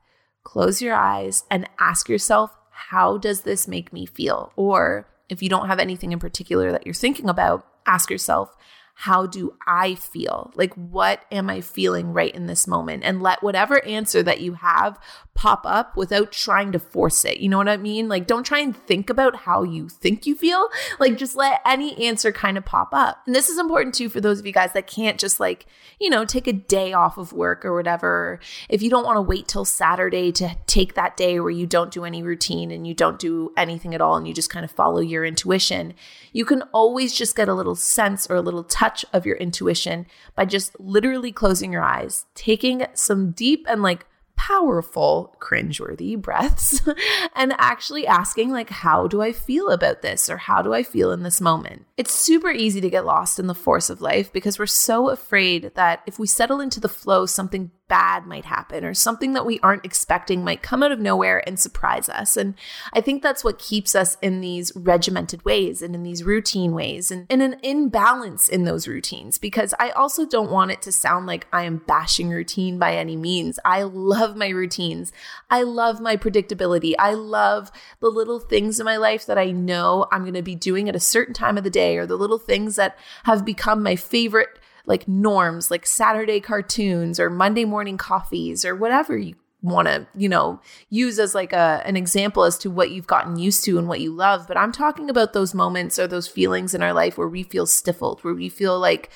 close 0.44 0.82
your 0.82 0.94
eyes, 0.94 1.44
and 1.50 1.68
ask 1.78 2.08
yourself, 2.08 2.56
how 2.70 3.16
does 3.18 3.42
this 3.42 3.68
make 3.68 3.92
me 3.92 4.06
feel? 4.06 4.52
Or 4.56 5.06
if 5.28 5.42
you 5.42 5.48
don't 5.48 5.68
have 5.68 5.78
anything 5.78 6.12
in 6.12 6.18
particular 6.18 6.72
that 6.72 6.86
you're 6.86 6.94
thinking 6.94 7.28
about, 7.28 7.66
ask 7.86 8.10
yourself, 8.10 8.54
how 9.02 9.26
do 9.26 9.52
I 9.66 9.96
feel? 9.96 10.52
Like, 10.54 10.72
what 10.74 11.24
am 11.32 11.50
I 11.50 11.60
feeling 11.60 12.12
right 12.12 12.32
in 12.32 12.46
this 12.46 12.68
moment? 12.68 13.02
And 13.02 13.20
let 13.20 13.42
whatever 13.42 13.84
answer 13.84 14.22
that 14.22 14.40
you 14.40 14.52
have 14.54 14.96
pop 15.34 15.62
up 15.64 15.96
without 15.96 16.30
trying 16.30 16.70
to 16.70 16.78
force 16.78 17.24
it. 17.24 17.38
You 17.38 17.48
know 17.48 17.58
what 17.58 17.68
I 17.68 17.78
mean? 17.78 18.08
Like, 18.08 18.28
don't 18.28 18.44
try 18.44 18.60
and 18.60 18.76
think 18.76 19.10
about 19.10 19.34
how 19.34 19.64
you 19.64 19.88
think 19.88 20.24
you 20.24 20.36
feel. 20.36 20.68
Like, 21.00 21.16
just 21.16 21.34
let 21.34 21.60
any 21.66 22.06
answer 22.06 22.30
kind 22.30 22.56
of 22.56 22.64
pop 22.64 22.90
up. 22.92 23.22
And 23.26 23.34
this 23.34 23.48
is 23.48 23.58
important 23.58 23.96
too 23.96 24.08
for 24.08 24.20
those 24.20 24.38
of 24.38 24.46
you 24.46 24.52
guys 24.52 24.72
that 24.74 24.86
can't 24.86 25.18
just 25.18 25.40
like, 25.40 25.66
you 25.98 26.08
know, 26.08 26.24
take 26.24 26.46
a 26.46 26.52
day 26.52 26.92
off 26.92 27.18
of 27.18 27.32
work 27.32 27.64
or 27.64 27.74
whatever. 27.74 28.38
If 28.68 28.82
you 28.82 28.90
don't 28.90 29.04
want 29.04 29.16
to 29.16 29.22
wait 29.22 29.48
till 29.48 29.64
Saturday 29.64 30.30
to 30.32 30.56
take 30.68 30.94
that 30.94 31.16
day 31.16 31.40
where 31.40 31.50
you 31.50 31.66
don't 31.66 31.90
do 31.90 32.04
any 32.04 32.22
routine 32.22 32.70
and 32.70 32.86
you 32.86 32.94
don't 32.94 33.18
do 33.18 33.52
anything 33.56 33.96
at 33.96 34.00
all 34.00 34.16
and 34.16 34.28
you 34.28 34.34
just 34.34 34.50
kind 34.50 34.64
of 34.64 34.70
follow 34.70 35.00
your 35.00 35.24
intuition, 35.24 35.94
you 36.32 36.44
can 36.44 36.62
always 36.72 37.12
just 37.12 37.34
get 37.34 37.48
a 37.48 37.54
little 37.54 37.74
sense 37.74 38.28
or 38.30 38.36
a 38.36 38.40
little 38.40 38.62
touch 38.92 39.04
of 39.12 39.26
your 39.26 39.36
intuition 39.36 40.06
by 40.36 40.44
just 40.44 40.78
literally 40.78 41.32
closing 41.32 41.72
your 41.72 41.82
eyes, 41.82 42.26
taking 42.34 42.86
some 42.94 43.32
deep 43.32 43.66
and 43.68 43.82
like 43.82 44.06
powerful, 44.36 45.36
cringeworthy 45.40 46.20
breaths 46.20 46.80
and 47.36 47.54
actually 47.58 48.06
asking, 48.06 48.50
like, 48.50 48.70
how 48.70 49.06
do 49.06 49.22
I 49.22 49.30
feel 49.30 49.68
about 49.68 50.02
this? 50.02 50.28
Or 50.28 50.36
how 50.36 50.62
do 50.62 50.72
I 50.72 50.82
feel 50.82 51.12
in 51.12 51.22
this 51.22 51.40
moment? 51.40 51.86
It's 51.96 52.12
super 52.12 52.50
easy 52.50 52.80
to 52.80 52.90
get 52.90 53.06
lost 53.06 53.38
in 53.38 53.46
the 53.46 53.54
force 53.54 53.88
of 53.88 54.00
life 54.00 54.32
because 54.32 54.58
we're 54.58 54.66
so 54.66 55.10
afraid 55.10 55.72
that 55.74 56.02
if 56.06 56.18
we 56.18 56.26
settle 56.26 56.60
into 56.60 56.80
the 56.80 56.88
flow, 56.88 57.24
something 57.26 57.70
bad 57.92 58.26
might 58.26 58.46
happen 58.46 58.86
or 58.86 58.94
something 58.94 59.34
that 59.34 59.44
we 59.44 59.60
aren't 59.60 59.84
expecting 59.84 60.42
might 60.42 60.62
come 60.62 60.82
out 60.82 60.92
of 60.92 60.98
nowhere 60.98 61.46
and 61.46 61.60
surprise 61.60 62.08
us. 62.08 62.38
And 62.38 62.54
I 62.94 63.02
think 63.02 63.22
that's 63.22 63.44
what 63.44 63.58
keeps 63.58 63.94
us 63.94 64.16
in 64.22 64.40
these 64.40 64.72
regimented 64.74 65.44
ways 65.44 65.82
and 65.82 65.94
in 65.94 66.02
these 66.02 66.24
routine 66.24 66.72
ways 66.72 67.10
and 67.10 67.26
in 67.28 67.42
an 67.42 67.56
imbalance 67.62 68.48
in 68.48 68.64
those 68.64 68.88
routines 68.88 69.36
because 69.36 69.74
I 69.78 69.90
also 69.90 70.24
don't 70.24 70.50
want 70.50 70.70
it 70.70 70.80
to 70.82 70.90
sound 70.90 71.26
like 71.26 71.46
I 71.52 71.64
am 71.64 71.82
bashing 71.86 72.30
routine 72.30 72.78
by 72.78 72.96
any 72.96 73.14
means. 73.14 73.58
I 73.62 73.82
love 73.82 74.36
my 74.36 74.48
routines. 74.48 75.12
I 75.50 75.62
love 75.62 76.00
my 76.00 76.16
predictability. 76.16 76.94
I 76.98 77.12
love 77.12 77.70
the 78.00 78.08
little 78.08 78.40
things 78.40 78.80
in 78.80 78.86
my 78.86 78.96
life 78.96 79.26
that 79.26 79.36
I 79.36 79.50
know 79.50 80.06
I'm 80.10 80.22
going 80.22 80.32
to 80.32 80.40
be 80.40 80.54
doing 80.54 80.88
at 80.88 80.96
a 80.96 81.00
certain 81.00 81.34
time 81.34 81.58
of 81.58 81.64
the 81.64 81.68
day 81.68 81.98
or 81.98 82.06
the 82.06 82.16
little 82.16 82.38
things 82.38 82.76
that 82.76 82.96
have 83.24 83.44
become 83.44 83.82
my 83.82 83.96
favorite 83.96 84.58
like 84.86 85.06
norms 85.06 85.70
like 85.70 85.86
Saturday 85.86 86.40
cartoons 86.40 87.20
or 87.20 87.30
Monday 87.30 87.64
morning 87.64 87.96
coffees 87.96 88.64
or 88.64 88.74
whatever 88.74 89.16
you 89.16 89.34
want 89.62 89.86
to, 89.86 90.06
you 90.16 90.28
know, 90.28 90.60
use 90.90 91.18
as 91.18 91.34
like 91.34 91.52
a 91.52 91.82
an 91.84 91.96
example 91.96 92.44
as 92.44 92.58
to 92.58 92.70
what 92.70 92.90
you've 92.90 93.06
gotten 93.06 93.36
used 93.38 93.64
to 93.64 93.78
and 93.78 93.88
what 93.88 94.00
you 94.00 94.12
love, 94.12 94.46
but 94.48 94.56
I'm 94.56 94.72
talking 94.72 95.08
about 95.08 95.32
those 95.32 95.54
moments 95.54 95.98
or 95.98 96.06
those 96.06 96.26
feelings 96.28 96.74
in 96.74 96.82
our 96.82 96.92
life 96.92 97.16
where 97.16 97.28
we 97.28 97.44
feel 97.44 97.66
stifled, 97.66 98.24
where 98.24 98.34
we 98.34 98.48
feel 98.48 98.78
like 98.78 99.10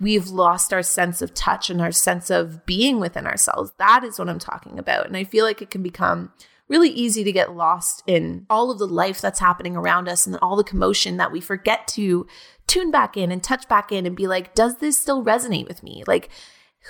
we've 0.00 0.28
lost 0.28 0.72
our 0.72 0.82
sense 0.82 1.20
of 1.20 1.34
touch 1.34 1.68
and 1.68 1.80
our 1.80 1.92
sense 1.92 2.30
of 2.30 2.64
being 2.64 2.98
within 2.98 3.26
ourselves. 3.26 3.72
That 3.78 4.02
is 4.02 4.18
what 4.18 4.30
I'm 4.30 4.38
talking 4.38 4.78
about. 4.78 5.06
And 5.06 5.16
I 5.16 5.24
feel 5.24 5.44
like 5.44 5.60
it 5.60 5.70
can 5.70 5.82
become 5.82 6.32
really 6.68 6.88
easy 6.88 7.24
to 7.24 7.32
get 7.32 7.54
lost 7.54 8.02
in 8.06 8.46
all 8.48 8.70
of 8.70 8.78
the 8.78 8.86
life 8.86 9.20
that's 9.20 9.40
happening 9.40 9.76
around 9.76 10.08
us 10.08 10.26
and 10.26 10.38
all 10.40 10.56
the 10.56 10.64
commotion 10.64 11.18
that 11.18 11.32
we 11.32 11.40
forget 11.40 11.86
to 11.88 12.26
tune 12.70 12.90
back 12.90 13.16
in 13.16 13.32
and 13.32 13.42
touch 13.42 13.68
back 13.68 13.90
in 13.90 14.06
and 14.06 14.16
be 14.16 14.26
like, 14.26 14.54
does 14.54 14.76
this 14.76 14.96
still 14.96 15.24
resonate 15.24 15.66
with 15.66 15.82
me? 15.82 16.04
Like, 16.06 16.28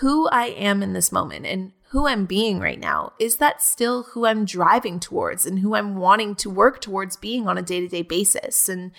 who 0.01 0.29
I 0.29 0.47
am 0.47 0.83
in 0.83 0.93
this 0.93 1.11
moment 1.11 1.47
and 1.47 1.73
who 1.89 2.07
I'm 2.07 2.27
being 2.27 2.61
right 2.61 2.79
now, 2.79 3.15
is 3.19 3.39
that 3.39 3.63
still 3.63 4.05
who 4.05 4.27
I'm 4.27 4.45
driving 4.45 5.01
towards 5.01 5.45
and 5.45 5.59
who 5.59 5.75
I'm 5.75 5.97
wanting 5.97 6.37
to 6.37 6.51
work 6.51 6.81
towards 6.81 7.17
being 7.17 7.49
on 7.49 7.59
a 7.59 7.63
day 7.63 7.81
to 7.81 7.89
day 7.89 8.03
basis? 8.03 8.69
And 8.69 8.93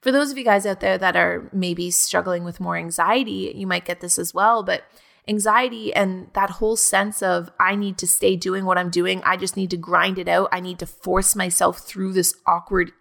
for 0.00 0.12
those 0.12 0.30
of 0.30 0.38
you 0.38 0.44
guys 0.44 0.64
out 0.64 0.80
there 0.80 0.96
that 0.96 1.16
are 1.16 1.50
maybe 1.52 1.90
struggling 1.90 2.44
with 2.44 2.60
more 2.60 2.76
anxiety, 2.76 3.52
you 3.54 3.66
might 3.66 3.84
get 3.84 4.00
this 4.00 4.18
as 4.18 4.32
well. 4.32 4.62
But 4.62 4.84
anxiety 5.26 5.92
and 5.92 6.30
that 6.32 6.50
whole 6.50 6.76
sense 6.76 7.22
of 7.22 7.50
I 7.60 7.74
need 7.74 7.98
to 7.98 8.06
stay 8.06 8.34
doing 8.34 8.64
what 8.64 8.78
I'm 8.78 8.90
doing, 8.90 9.20
I 9.24 9.36
just 9.36 9.56
need 9.56 9.70
to 9.70 9.76
grind 9.76 10.18
it 10.18 10.28
out, 10.28 10.48
I 10.50 10.60
need 10.60 10.78
to 10.78 10.86
force 10.86 11.36
myself 11.36 11.80
through 11.80 12.14
this 12.14 12.34
awkward, 12.46 12.92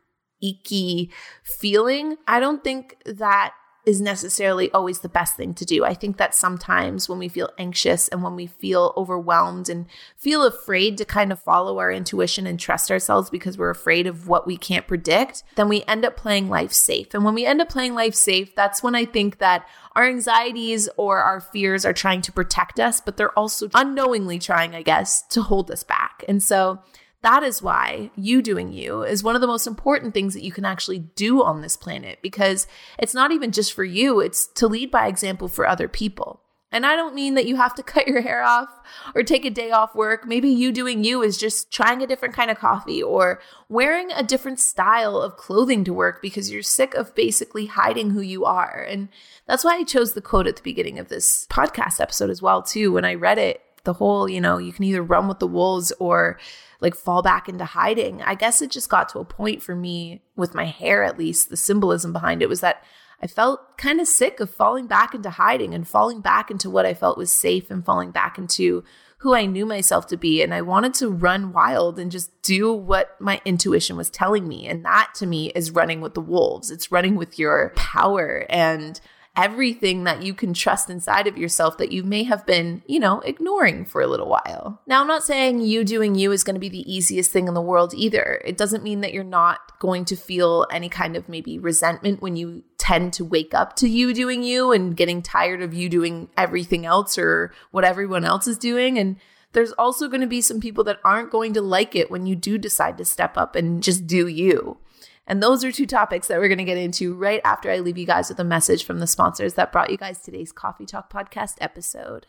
icky 0.41 1.11
feeling. 1.43 2.17
I 2.27 2.39
don't 2.39 2.63
think 2.63 2.97
that 3.05 3.53
is 3.87 4.01
necessarily 4.01 4.69
always 4.73 4.99
the 4.99 5.07
best 5.07 5.37
thing 5.37 5.53
to 5.53 5.63
do. 5.63 5.85
I 5.85 5.93
think 5.93 6.17
that 6.17 6.35
sometimes 6.35 7.07
when 7.07 7.19
we 7.19 7.29
feel 7.29 7.49
anxious 7.57 8.09
and 8.09 8.21
when 8.21 8.35
we 8.35 8.45
feel 8.45 8.93
overwhelmed 8.97 9.69
and 9.69 9.85
feel 10.17 10.43
afraid 10.43 10.97
to 10.97 11.05
kind 11.05 11.31
of 11.31 11.39
follow 11.39 11.79
our 11.79 11.89
intuition 11.89 12.45
and 12.45 12.59
trust 12.59 12.91
ourselves 12.91 13.29
because 13.29 13.57
we're 13.57 13.69
afraid 13.69 14.05
of 14.05 14.27
what 14.27 14.45
we 14.45 14.57
can't 14.57 14.87
predict, 14.87 15.41
then 15.55 15.69
we 15.69 15.85
end 15.87 16.03
up 16.03 16.17
playing 16.17 16.49
life 16.49 16.73
safe. 16.73 17.13
And 17.13 17.23
when 17.23 17.33
we 17.33 17.45
end 17.45 17.61
up 17.61 17.69
playing 17.69 17.95
life 17.95 18.13
safe, 18.13 18.53
that's 18.57 18.83
when 18.83 18.93
I 18.93 19.05
think 19.05 19.37
that 19.37 19.65
our 19.95 20.03
anxieties 20.03 20.89
or 20.97 21.19
our 21.19 21.39
fears 21.39 21.85
are 21.85 21.93
trying 21.93 22.21
to 22.23 22.31
protect 22.33 22.81
us, 22.81 22.99
but 22.99 23.15
they're 23.15 23.39
also 23.39 23.69
unknowingly 23.73 24.37
trying, 24.37 24.75
I 24.75 24.81
guess, 24.81 25.21
to 25.29 25.41
hold 25.41 25.71
us 25.71 25.83
back. 25.83 26.25
And 26.27 26.43
so 26.43 26.79
that 27.23 27.43
is 27.43 27.61
why 27.61 28.11
you 28.15 28.41
doing 28.41 28.71
you 28.71 29.03
is 29.03 29.23
one 29.23 29.35
of 29.35 29.41
the 29.41 29.47
most 29.47 29.67
important 29.67 30.13
things 30.13 30.33
that 30.33 30.43
you 30.43 30.51
can 30.51 30.65
actually 30.65 30.99
do 30.99 31.43
on 31.43 31.61
this 31.61 31.75
planet 31.75 32.19
because 32.21 32.67
it's 32.99 33.13
not 33.13 33.31
even 33.31 33.51
just 33.51 33.73
for 33.73 33.83
you, 33.83 34.19
it's 34.19 34.47
to 34.53 34.67
lead 34.67 34.91
by 34.91 35.07
example 35.07 35.47
for 35.47 35.67
other 35.67 35.87
people. 35.87 36.41
And 36.69 36.85
I 36.85 36.97
don't 36.97 37.15
mean 37.15 37.35
that 37.35 37.47
you 37.47 37.55
have 37.55 37.73
to 37.75 37.83
cut 37.91 38.07
your 38.07 38.21
hair 38.21 38.43
off 38.43 38.69
or 39.15 39.23
take 39.23 39.45
a 39.45 39.49
day 39.49 39.71
off 39.71 39.95
work. 39.95 40.27
Maybe 40.27 40.49
you 40.49 40.71
doing 40.71 41.03
you 41.03 41.21
is 41.23 41.37
just 41.37 41.71
trying 41.71 42.01
a 42.01 42.07
different 42.07 42.35
kind 42.35 42.51
of 42.51 42.59
coffee 42.59 43.01
or 43.01 43.39
wearing 43.69 44.11
a 44.11 44.23
different 44.23 44.59
style 44.59 45.17
of 45.17 45.37
clothing 45.37 45.83
to 45.85 45.93
work 45.93 46.21
because 46.21 46.51
you're 46.51 46.61
sick 46.61 46.93
of 46.93 47.15
basically 47.15 47.67
hiding 47.67 48.11
who 48.11 48.21
you 48.21 48.45
are. 48.45 48.85
And 48.87 49.09
that's 49.47 49.63
why 49.63 49.77
I 49.77 49.83
chose 49.83 50.13
the 50.13 50.21
quote 50.21 50.47
at 50.47 50.57
the 50.57 50.61
beginning 50.61 50.99
of 50.99 51.07
this 51.07 51.47
podcast 51.49 51.99
episode 51.99 52.29
as 52.29 52.41
well 52.41 52.61
too. 52.61 52.91
When 52.91 53.05
I 53.05 53.15
read 53.15 53.37
it, 53.37 53.61
the 53.87 53.93
whole, 53.93 54.29
you 54.29 54.41
know, 54.41 54.57
you 54.59 54.73
can 54.73 54.83
either 54.83 55.01
run 55.01 55.27
with 55.27 55.39
the 55.39 55.47
wolves 55.47 55.91
or 55.97 56.37
like 56.81 56.93
fall 56.93 57.23
back 57.23 57.47
into 57.47 57.65
hiding. 57.65 58.21
I 58.21 58.35
guess 58.35 58.61
it 58.61 58.69
just 58.69 58.89
got 58.89 59.09
to 59.09 59.19
a 59.19 59.25
point 59.25 59.63
for 59.63 59.75
me 59.75 60.21
with 60.35 60.53
my 60.53 60.65
hair, 60.65 61.03
at 61.03 61.17
least 61.17 61.49
the 61.49 61.57
symbolism 61.57 62.11
behind 62.13 62.43
it 62.43 62.49
was 62.49 62.59
that 62.59 62.83
I 63.23 63.27
felt 63.27 63.77
kind 63.77 64.01
of 64.01 64.07
sick 64.07 64.41
of 64.41 64.51
falling 64.51 64.87
back 64.87 65.15
into 65.15 65.29
hiding 65.29 65.73
and 65.73 65.87
falling 65.87 66.19
back 66.19 66.51
into 66.51 66.69
what 66.69 66.85
I 66.85 66.93
felt 66.93 67.17
was 67.17 67.31
safe 67.31 67.71
and 67.71 67.83
falling 67.83 68.11
back 68.11 68.37
into 68.37 68.83
who 69.19 69.33
I 69.33 69.45
knew 69.45 69.65
myself 69.65 70.05
to 70.07 70.17
be. 70.17 70.43
And 70.43 70.53
I 70.53 70.61
wanted 70.61 70.93
to 70.95 71.09
run 71.09 71.53
wild 71.53 71.97
and 71.97 72.11
just 72.11 72.41
do 72.43 72.71
what 72.73 73.19
my 73.19 73.41
intuition 73.45 73.95
was 73.95 74.09
telling 74.09 74.47
me. 74.47 74.67
And 74.67 74.83
that 74.83 75.13
to 75.15 75.25
me 75.25 75.47
is 75.55 75.71
running 75.71 76.01
with 76.01 76.13
the 76.13 76.21
wolves. 76.21 76.69
It's 76.69 76.91
running 76.91 77.15
with 77.15 77.39
your 77.39 77.71
power 77.75 78.45
and 78.49 78.99
everything 79.37 80.03
that 80.03 80.23
you 80.23 80.33
can 80.33 80.51
trust 80.53 80.89
inside 80.89 81.27
of 81.27 81.37
yourself 81.37 81.77
that 81.77 81.91
you 81.91 82.03
may 82.03 82.23
have 82.23 82.45
been, 82.47 82.81
you 82.87 82.99
know, 82.99 83.19
ignoring 83.21 83.85
for 83.85 84.01
a 84.01 84.07
little 84.07 84.27
while. 84.27 84.81
Now, 84.87 84.99
I'm 84.99 85.07
not 85.07 85.23
saying 85.23 85.61
you 85.61 85.85
doing 85.85 86.15
you 86.15 86.31
is 86.31 86.43
going 86.43 86.55
to 86.55 86.59
be 86.59 86.69
the 86.69 86.91
easiest 86.91 87.31
thing 87.31 87.47
in 87.47 87.53
the 87.53 87.61
world 87.61 87.93
either. 87.93 88.41
It 88.43 88.57
doesn't 88.57 88.83
mean 88.83 89.01
that 89.01 89.13
you're 89.13 89.23
not 89.23 89.79
going 89.79 90.05
to 90.05 90.15
feel 90.15 90.65
any 90.71 90.89
kind 90.89 91.15
of 91.15 91.29
maybe 91.29 91.59
resentment 91.59 92.21
when 92.21 92.35
you 92.35 92.63
tend 92.79 93.13
to 93.13 93.25
wake 93.25 93.53
up 93.53 93.75
to 93.75 93.87
you 93.87 94.13
doing 94.13 94.41
you 94.41 94.71
and 94.71 94.97
getting 94.97 95.21
tired 95.21 95.61
of 95.61 95.73
you 95.73 95.87
doing 95.87 96.29
everything 96.35 96.85
else 96.85 97.17
or 97.17 97.53
what 97.69 97.85
everyone 97.85 98.25
else 98.25 98.47
is 98.47 98.57
doing. 98.57 98.97
And 98.97 99.17
there's 99.53 99.71
also 99.73 100.07
going 100.07 100.21
to 100.21 100.27
be 100.27 100.41
some 100.41 100.59
people 100.59 100.83
that 100.85 100.99
aren't 101.05 101.31
going 101.31 101.53
to 101.53 101.61
like 101.61 101.95
it 101.95 102.09
when 102.09 102.25
you 102.25 102.35
do 102.35 102.57
decide 102.57 102.97
to 102.97 103.05
step 103.05 103.37
up 103.37 103.55
and 103.55 103.83
just 103.83 104.07
do 104.07 104.27
you. 104.27 104.77
And 105.27 105.43
those 105.43 105.65
are 105.65 105.73
two 105.73 105.85
topics 105.85 106.27
that 106.27 106.39
we're 106.39 106.47
going 106.47 106.57
to 106.57 106.63
get 106.63 106.77
into 106.77 107.13
right 107.13 107.41
after 107.43 107.69
I 107.69 107.79
leave 107.79 107.97
you 107.97 108.05
guys 108.05 108.29
with 108.29 108.39
a 108.39 108.45
message 108.45 108.85
from 108.85 108.99
the 108.99 109.07
sponsors 109.07 109.55
that 109.55 109.73
brought 109.73 109.89
you 109.89 109.97
guys 109.97 110.19
today's 110.19 110.53
Coffee 110.53 110.85
Talk 110.85 111.11
podcast 111.11 111.55
episode. 111.59 112.27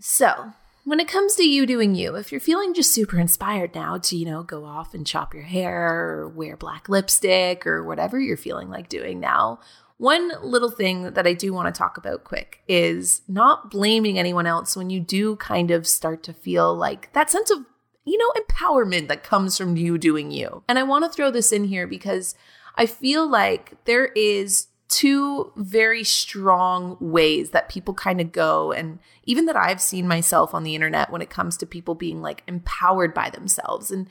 So, 0.00 0.52
when 0.82 1.00
it 1.00 1.08
comes 1.08 1.36
to 1.36 1.48
you 1.48 1.66
doing 1.66 1.94
you, 1.94 2.16
if 2.16 2.32
you're 2.32 2.40
feeling 2.40 2.74
just 2.74 2.92
super 2.92 3.18
inspired 3.18 3.74
now 3.74 3.96
to, 3.98 4.16
you 4.16 4.26
know, 4.26 4.42
go 4.42 4.64
off 4.64 4.92
and 4.92 5.06
chop 5.06 5.32
your 5.32 5.44
hair 5.44 5.94
or 5.94 6.28
wear 6.28 6.56
black 6.56 6.88
lipstick 6.88 7.64
or 7.64 7.84
whatever 7.84 8.20
you're 8.20 8.36
feeling 8.36 8.68
like 8.68 8.88
doing 8.88 9.20
now, 9.20 9.60
one 9.98 10.32
little 10.42 10.70
thing 10.70 11.12
that 11.12 11.26
I 11.26 11.34
do 11.34 11.52
want 11.52 11.72
to 11.72 11.78
talk 11.78 11.96
about 11.96 12.24
quick 12.24 12.62
is 12.66 13.22
not 13.28 13.70
blaming 13.70 14.18
anyone 14.18 14.46
else 14.46 14.76
when 14.76 14.90
you 14.90 15.00
do 15.00 15.36
kind 15.36 15.70
of 15.70 15.86
start 15.86 16.22
to 16.24 16.32
feel 16.32 16.74
like 16.74 17.12
that 17.12 17.30
sense 17.30 17.50
of, 17.50 17.60
you 18.04 18.18
know, 18.18 18.42
empowerment 18.42 19.08
that 19.08 19.22
comes 19.22 19.56
from 19.56 19.76
you 19.76 19.96
doing 19.96 20.30
you. 20.30 20.64
And 20.68 20.78
I 20.78 20.82
want 20.82 21.04
to 21.04 21.10
throw 21.10 21.30
this 21.30 21.52
in 21.52 21.64
here 21.64 21.86
because 21.86 22.34
I 22.76 22.86
feel 22.86 23.28
like 23.28 23.84
there 23.84 24.06
is 24.16 24.66
two 24.88 25.52
very 25.56 26.04
strong 26.04 26.96
ways 27.00 27.50
that 27.50 27.68
people 27.68 27.94
kind 27.94 28.20
of 28.20 28.32
go 28.32 28.72
and 28.72 28.98
even 29.24 29.46
that 29.46 29.56
I've 29.56 29.80
seen 29.80 30.06
myself 30.06 30.54
on 30.54 30.62
the 30.62 30.74
internet 30.74 31.10
when 31.10 31.22
it 31.22 31.30
comes 31.30 31.56
to 31.56 31.66
people 31.66 31.94
being 31.94 32.20
like 32.20 32.42
empowered 32.46 33.14
by 33.14 33.30
themselves. 33.30 33.90
And 33.90 34.08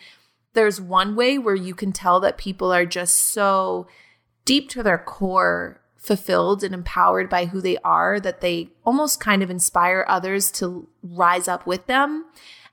there's 0.54 0.82
one 0.82 1.16
way 1.16 1.38
where 1.38 1.56
you 1.56 1.76
can 1.76 1.92
tell 1.92 2.20
that 2.22 2.38
people 2.38 2.74
are 2.74 2.86
just 2.86 3.18
so 3.18 3.88
deep 4.46 4.70
to 4.70 4.84
their 4.84 4.98
core 4.98 5.82
fulfilled 6.04 6.64
and 6.64 6.74
empowered 6.74 7.30
by 7.30 7.46
who 7.46 7.62
they 7.62 7.78
are 7.78 8.20
that 8.20 8.42
they 8.42 8.70
almost 8.86 9.22
kind 9.22 9.42
of 9.42 9.50
inspire 9.50 10.06
others 10.08 10.52
to 10.52 10.88
rise 11.02 11.48
up 11.48 11.66
with 11.66 11.86
them. 11.88 12.26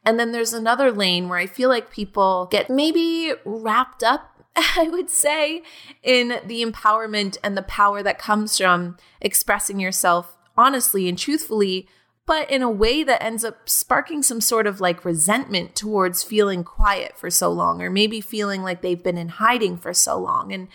And 0.04 0.18
then 0.18 0.32
there's 0.32 0.52
another 0.52 0.90
lane 0.90 1.28
where 1.28 1.38
I 1.38 1.46
feel 1.46 1.68
like 1.68 1.92
people 1.92 2.48
get 2.50 2.68
maybe 2.68 3.32
wrapped 3.44 4.02
up, 4.02 4.42
I 4.56 4.88
would 4.90 5.08
say, 5.10 5.62
in 6.02 6.40
the 6.44 6.64
empowerment 6.64 7.38
and 7.44 7.56
the 7.56 7.62
power 7.62 8.02
that 8.02 8.18
comes 8.18 8.58
from 8.58 8.96
expressing 9.20 9.78
yourself 9.78 10.36
honestly 10.56 11.08
and 11.08 11.16
truthfully, 11.16 11.86
but 12.26 12.50
in 12.50 12.62
a 12.62 12.70
way 12.70 13.04
that 13.04 13.22
ends 13.22 13.44
up 13.44 13.68
sparking 13.68 14.22
some 14.22 14.40
sort 14.40 14.66
of 14.66 14.80
like 14.80 15.04
resentment 15.04 15.76
towards 15.76 16.24
feeling 16.24 16.64
quiet 16.64 17.16
for 17.16 17.30
so 17.30 17.50
long, 17.50 17.80
or 17.80 17.90
maybe 17.90 18.20
feeling 18.20 18.62
like 18.62 18.82
they've 18.82 19.02
been 19.02 19.18
in 19.18 19.28
hiding 19.28 19.76
for 19.76 19.94
so 19.94 20.18
long. 20.18 20.52
And 20.52 20.68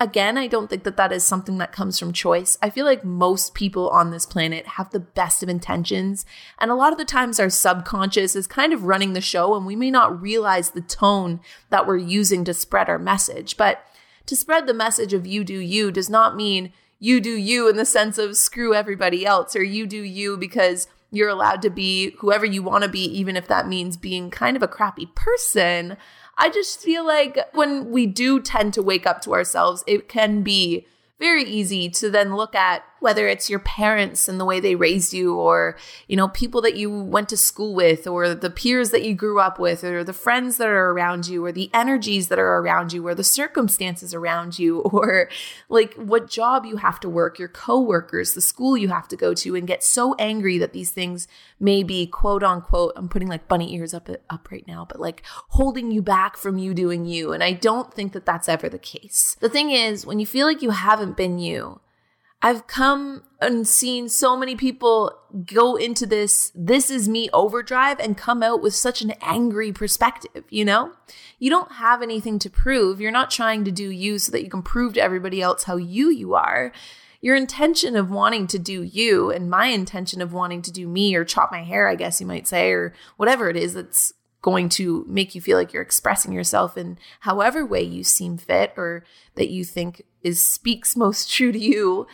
Again, 0.00 0.38
I 0.38 0.46
don't 0.46 0.70
think 0.70 0.84
that 0.84 0.96
that 0.96 1.10
is 1.10 1.24
something 1.24 1.58
that 1.58 1.72
comes 1.72 1.98
from 1.98 2.12
choice. 2.12 2.56
I 2.62 2.70
feel 2.70 2.84
like 2.84 3.02
most 3.02 3.54
people 3.54 3.88
on 3.90 4.12
this 4.12 4.26
planet 4.26 4.64
have 4.66 4.90
the 4.90 5.00
best 5.00 5.42
of 5.42 5.48
intentions. 5.48 6.24
And 6.60 6.70
a 6.70 6.76
lot 6.76 6.92
of 6.92 6.98
the 6.98 7.04
times, 7.04 7.40
our 7.40 7.50
subconscious 7.50 8.36
is 8.36 8.46
kind 8.46 8.72
of 8.72 8.84
running 8.84 9.12
the 9.12 9.20
show, 9.20 9.56
and 9.56 9.66
we 9.66 9.74
may 9.74 9.90
not 9.90 10.22
realize 10.22 10.70
the 10.70 10.82
tone 10.82 11.40
that 11.70 11.84
we're 11.84 11.96
using 11.96 12.44
to 12.44 12.54
spread 12.54 12.88
our 12.88 12.98
message. 12.98 13.56
But 13.56 13.84
to 14.26 14.36
spread 14.36 14.68
the 14.68 14.74
message 14.74 15.12
of 15.12 15.26
you 15.26 15.42
do 15.42 15.58
you 15.58 15.90
does 15.90 16.08
not 16.08 16.36
mean 16.36 16.72
you 17.00 17.20
do 17.20 17.30
you 17.30 17.68
in 17.68 17.76
the 17.76 17.84
sense 17.84 18.18
of 18.18 18.36
screw 18.36 18.74
everybody 18.74 19.26
else, 19.26 19.56
or 19.56 19.64
you 19.64 19.84
do 19.84 20.02
you 20.02 20.36
because 20.36 20.86
you're 21.10 21.28
allowed 21.28 21.62
to 21.62 21.70
be 21.70 22.10
whoever 22.18 22.44
you 22.44 22.62
want 22.62 22.84
to 22.84 22.90
be, 22.90 23.04
even 23.04 23.36
if 23.36 23.48
that 23.48 23.66
means 23.66 23.96
being 23.96 24.30
kind 24.30 24.56
of 24.56 24.62
a 24.62 24.68
crappy 24.68 25.06
person. 25.14 25.96
I 26.38 26.50
just 26.50 26.80
feel 26.80 27.04
like 27.04 27.38
when 27.52 27.90
we 27.90 28.06
do 28.06 28.40
tend 28.40 28.72
to 28.74 28.82
wake 28.82 29.06
up 29.06 29.20
to 29.22 29.34
ourselves, 29.34 29.82
it 29.86 30.08
can 30.08 30.42
be 30.42 30.86
very 31.18 31.42
easy 31.42 31.88
to 31.90 32.10
then 32.10 32.36
look 32.36 32.54
at 32.54 32.84
whether 33.00 33.28
it's 33.28 33.48
your 33.48 33.58
parents 33.58 34.28
and 34.28 34.40
the 34.40 34.44
way 34.44 34.60
they 34.60 34.74
raised 34.74 35.12
you 35.12 35.34
or 35.36 35.76
you 36.06 36.16
know 36.16 36.28
people 36.28 36.60
that 36.60 36.76
you 36.76 36.90
went 36.90 37.28
to 37.28 37.36
school 37.36 37.74
with 37.74 38.06
or 38.06 38.34
the 38.34 38.50
peers 38.50 38.90
that 38.90 39.04
you 39.04 39.14
grew 39.14 39.40
up 39.40 39.58
with 39.58 39.84
or 39.84 40.02
the 40.04 40.12
friends 40.12 40.56
that 40.56 40.68
are 40.68 40.90
around 40.90 41.26
you 41.26 41.44
or 41.44 41.52
the 41.52 41.70
energies 41.72 42.28
that 42.28 42.38
are 42.38 42.58
around 42.58 42.92
you 42.92 43.06
or 43.06 43.14
the 43.14 43.24
circumstances 43.24 44.14
around 44.14 44.58
you 44.58 44.80
or 44.80 45.28
like 45.68 45.94
what 45.94 46.28
job 46.28 46.64
you 46.64 46.76
have 46.76 47.00
to 47.00 47.08
work 47.08 47.38
your 47.38 47.48
coworkers 47.48 48.34
the 48.34 48.40
school 48.40 48.76
you 48.76 48.88
have 48.88 49.08
to 49.08 49.16
go 49.16 49.34
to 49.34 49.54
and 49.54 49.66
get 49.66 49.82
so 49.82 50.14
angry 50.18 50.58
that 50.58 50.72
these 50.72 50.90
things 50.90 51.28
may 51.60 51.82
be 51.82 52.06
quote 52.06 52.42
unquote 52.42 52.92
I'm 52.96 53.08
putting 53.08 53.28
like 53.28 53.48
bunny 53.48 53.74
ears 53.74 53.94
up 53.94 54.08
up 54.30 54.50
right 54.50 54.66
now 54.66 54.86
but 54.88 55.00
like 55.00 55.22
holding 55.50 55.90
you 55.90 56.02
back 56.02 56.36
from 56.36 56.58
you 56.58 56.74
doing 56.74 57.04
you 57.04 57.32
and 57.32 57.42
I 57.42 57.52
don't 57.52 57.92
think 57.92 58.12
that 58.12 58.26
that's 58.26 58.48
ever 58.48 58.68
the 58.68 58.78
case. 58.78 59.36
The 59.40 59.48
thing 59.48 59.70
is 59.70 60.06
when 60.06 60.18
you 60.18 60.26
feel 60.26 60.46
like 60.46 60.62
you 60.62 60.70
haven't 60.70 61.16
been 61.16 61.38
you 61.38 61.80
I've 62.40 62.68
come 62.68 63.24
and 63.40 63.66
seen 63.66 64.08
so 64.08 64.36
many 64.36 64.54
people 64.54 65.12
go 65.44 65.74
into 65.74 66.06
this, 66.06 66.52
this 66.54 66.88
is 66.88 67.08
me 67.08 67.28
overdrive 67.32 67.98
and 67.98 68.16
come 68.16 68.44
out 68.44 68.62
with 68.62 68.76
such 68.76 69.02
an 69.02 69.12
angry 69.20 69.72
perspective, 69.72 70.44
you 70.48 70.64
know? 70.64 70.92
You 71.40 71.50
don't 71.50 71.72
have 71.72 72.00
anything 72.00 72.38
to 72.40 72.50
prove. 72.50 73.00
You're 73.00 73.10
not 73.10 73.30
trying 73.30 73.64
to 73.64 73.72
do 73.72 73.90
you 73.90 74.20
so 74.20 74.30
that 74.32 74.44
you 74.44 74.50
can 74.50 74.62
prove 74.62 74.94
to 74.94 75.02
everybody 75.02 75.42
else 75.42 75.64
how 75.64 75.76
you 75.76 76.10
you 76.10 76.34
are. 76.34 76.72
Your 77.20 77.34
intention 77.34 77.96
of 77.96 78.10
wanting 78.10 78.46
to 78.48 78.58
do 78.58 78.82
you 78.84 79.32
and 79.32 79.50
my 79.50 79.66
intention 79.66 80.22
of 80.22 80.32
wanting 80.32 80.62
to 80.62 80.72
do 80.72 80.86
me 80.86 81.16
or 81.16 81.24
chop 81.24 81.50
my 81.50 81.64
hair, 81.64 81.88
I 81.88 81.96
guess 81.96 82.20
you 82.20 82.26
might 82.26 82.46
say, 82.46 82.70
or 82.70 82.94
whatever 83.16 83.50
it 83.50 83.56
is 83.56 83.74
that's 83.74 84.12
going 84.42 84.68
to 84.68 85.04
make 85.08 85.34
you 85.34 85.40
feel 85.40 85.58
like 85.58 85.72
you're 85.72 85.82
expressing 85.82 86.32
yourself 86.32 86.76
in 86.76 86.96
however 87.20 87.66
way 87.66 87.82
you 87.82 88.04
seem 88.04 88.38
fit 88.38 88.72
or 88.76 89.04
that 89.34 89.50
you 89.50 89.64
think 89.64 90.04
is 90.22 90.44
speaks 90.44 90.96
most 90.96 91.28
true 91.28 91.50
to 91.50 91.58
you 91.58 92.06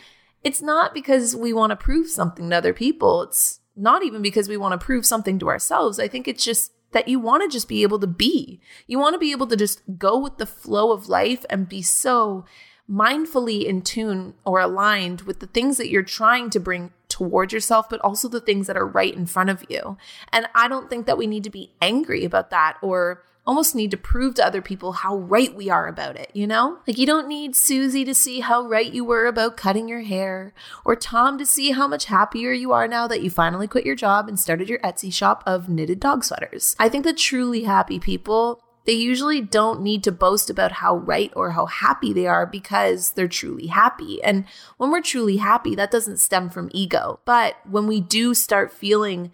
it's 0.45 0.61
not 0.61 0.93
because 0.93 1.35
we 1.35 1.51
want 1.51 1.71
to 1.71 1.75
prove 1.75 2.07
something 2.07 2.51
to 2.51 2.55
other 2.55 2.71
people. 2.71 3.23
It's 3.23 3.59
not 3.75 4.03
even 4.03 4.21
because 4.21 4.47
we 4.47 4.57
want 4.57 4.79
to 4.79 4.85
prove 4.85 5.03
something 5.03 5.39
to 5.39 5.49
ourselves. 5.49 5.99
I 5.99 6.07
think 6.07 6.27
it's 6.27 6.45
just 6.45 6.71
that 6.91 7.07
you 7.07 7.19
want 7.19 7.41
to 7.41 7.53
just 7.53 7.67
be 7.67 7.81
able 7.81 7.99
to 7.99 8.07
be. 8.07 8.61
You 8.85 8.99
want 8.99 9.15
to 9.15 9.19
be 9.19 9.31
able 9.31 9.47
to 9.47 9.57
just 9.57 9.81
go 9.97 10.19
with 10.19 10.37
the 10.37 10.45
flow 10.45 10.91
of 10.91 11.09
life 11.09 11.45
and 11.49 11.67
be 11.67 11.81
so 11.81 12.45
mindfully 12.87 13.65
in 13.65 13.81
tune 13.81 14.35
or 14.45 14.59
aligned 14.59 15.21
with 15.21 15.39
the 15.39 15.47
things 15.47 15.77
that 15.77 15.89
you're 15.89 16.03
trying 16.03 16.51
to 16.51 16.59
bring 16.59 16.93
towards 17.09 17.51
yourself, 17.51 17.89
but 17.89 17.99
also 18.01 18.29
the 18.29 18.39
things 18.39 18.67
that 18.67 18.77
are 18.77 18.87
right 18.87 19.15
in 19.15 19.25
front 19.25 19.49
of 19.49 19.65
you. 19.67 19.97
And 20.31 20.47
I 20.53 20.67
don't 20.67 20.91
think 20.91 21.07
that 21.07 21.17
we 21.17 21.25
need 21.25 21.43
to 21.45 21.49
be 21.49 21.73
angry 21.81 22.23
about 22.23 22.51
that 22.51 22.77
or 22.83 23.23
almost 23.45 23.75
need 23.75 23.91
to 23.91 23.97
prove 23.97 24.35
to 24.35 24.45
other 24.45 24.61
people 24.61 24.93
how 24.93 25.17
right 25.17 25.53
we 25.55 25.69
are 25.69 25.87
about 25.87 26.15
it, 26.15 26.31
you 26.33 26.47
know? 26.47 26.79
Like 26.87 26.97
you 26.97 27.05
don't 27.05 27.27
need 27.27 27.55
Susie 27.55 28.05
to 28.05 28.15
see 28.15 28.39
how 28.39 28.67
right 28.67 28.91
you 28.91 29.05
were 29.05 29.25
about 29.27 29.57
cutting 29.57 29.87
your 29.87 30.01
hair, 30.01 30.53
or 30.83 30.95
Tom 30.95 31.37
to 31.37 31.45
see 31.45 31.71
how 31.71 31.87
much 31.87 32.05
happier 32.05 32.51
you 32.51 32.71
are 32.71 32.87
now 32.87 33.07
that 33.07 33.21
you 33.21 33.29
finally 33.29 33.67
quit 33.67 33.85
your 33.85 33.95
job 33.95 34.27
and 34.27 34.39
started 34.39 34.69
your 34.69 34.79
Etsy 34.79 35.13
shop 35.13 35.43
of 35.45 35.69
knitted 35.69 35.99
dog 35.99 36.23
sweaters. 36.23 36.75
I 36.79 36.89
think 36.89 37.03
that 37.05 37.17
truly 37.17 37.63
happy 37.63 37.99
people 37.99 38.61
they 38.85 38.93
usually 38.93 39.41
don't 39.41 39.81
need 39.81 40.03
to 40.03 40.11
boast 40.11 40.49
about 40.49 40.73
how 40.73 40.97
right 40.97 41.33
or 41.35 41.51
how 41.51 41.65
happy 41.65 42.13
they 42.13 42.27
are 42.27 42.45
because 42.45 43.11
they're 43.11 43.27
truly 43.27 43.67
happy. 43.67 44.23
And 44.23 44.45
when 44.77 44.91
we're 44.91 45.01
truly 45.01 45.37
happy, 45.37 45.75
that 45.75 45.91
doesn't 45.91 46.19
stem 46.19 46.49
from 46.49 46.69
ego. 46.71 47.19
But 47.25 47.55
when 47.67 47.87
we 47.87 47.99
do 47.99 48.35
start 48.35 48.71
feeling 48.71 49.31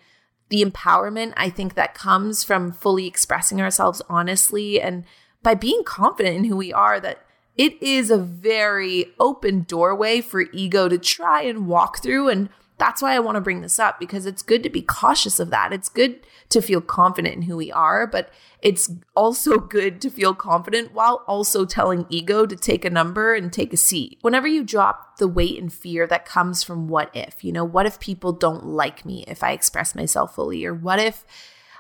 the 0.52 0.64
empowerment 0.64 1.34
I 1.36 1.50
think 1.50 1.74
that 1.74 1.96
comes 1.96 2.44
from 2.44 2.72
fully 2.72 3.08
expressing 3.08 3.60
ourselves 3.60 4.02
honestly 4.08 4.80
and 4.80 5.06
by 5.42 5.56
being 5.56 5.84
confident 5.84 6.38
in 6.38 6.44
who 6.44 6.56
we 6.56 6.72
are 6.72 7.00
that 7.00 7.26
it 7.58 7.82
is 7.82 8.12
a 8.12 8.18
very 8.18 9.08
open 9.20 9.64
doorway 9.64 10.22
for 10.22 10.42
ego 10.54 10.88
to 10.88 10.98
try 10.98 11.42
and 11.42 11.68
walk 11.68 12.04
through 12.04 12.30
and 12.30 12.50
that's 12.82 13.00
why 13.00 13.14
I 13.14 13.20
want 13.20 13.36
to 13.36 13.42
bring 13.42 13.62
this 13.62 13.78
up 13.78 14.00
because 14.00 14.26
it's 14.26 14.42
good 14.42 14.64
to 14.64 14.70
be 14.70 14.82
cautious 14.82 15.40
of 15.40 15.52
that. 15.52 15.72
It's 15.72 15.88
good 15.88 16.26
to 16.50 16.64
feel 16.64 16.82
confident 16.82 17.36
in 17.36 17.42
who 17.44 17.56
we 17.56 17.72
are, 17.72 18.08
but 18.08 18.32
it's 18.60 18.92
also 19.16 19.60
good 19.60 20.02
to 20.02 20.10
feel 20.10 20.34
confident 20.34 20.92
while 20.92 21.24
also 21.28 21.64
telling 21.64 22.08
ego 22.10 22.48
to 22.48 22.56
take 22.56 22.84
a 22.84 22.90
number 22.90 23.36
and 23.36 23.54
take 23.54 23.72
a 23.72 23.78
seat. 23.78 24.18
Whenever 24.22 24.48
you 24.48 24.64
drop 24.64 25.18
the 25.18 25.28
weight 25.28 25.62
and 25.62 25.72
fear 25.72 26.08
that 26.08 26.26
comes 26.26 26.64
from 26.64 26.88
what 26.88 27.16
if, 27.16 27.44
you 27.44 27.52
know, 27.52 27.64
what 27.64 27.86
if 27.86 28.00
people 28.00 28.32
don't 28.34 28.66
like 28.66 29.06
me 29.06 29.24
if 29.28 29.44
I 29.44 29.52
express 29.52 29.94
myself 29.94 30.34
fully, 30.34 30.66
or 30.66 30.74
what 30.74 30.98
if 30.98 31.24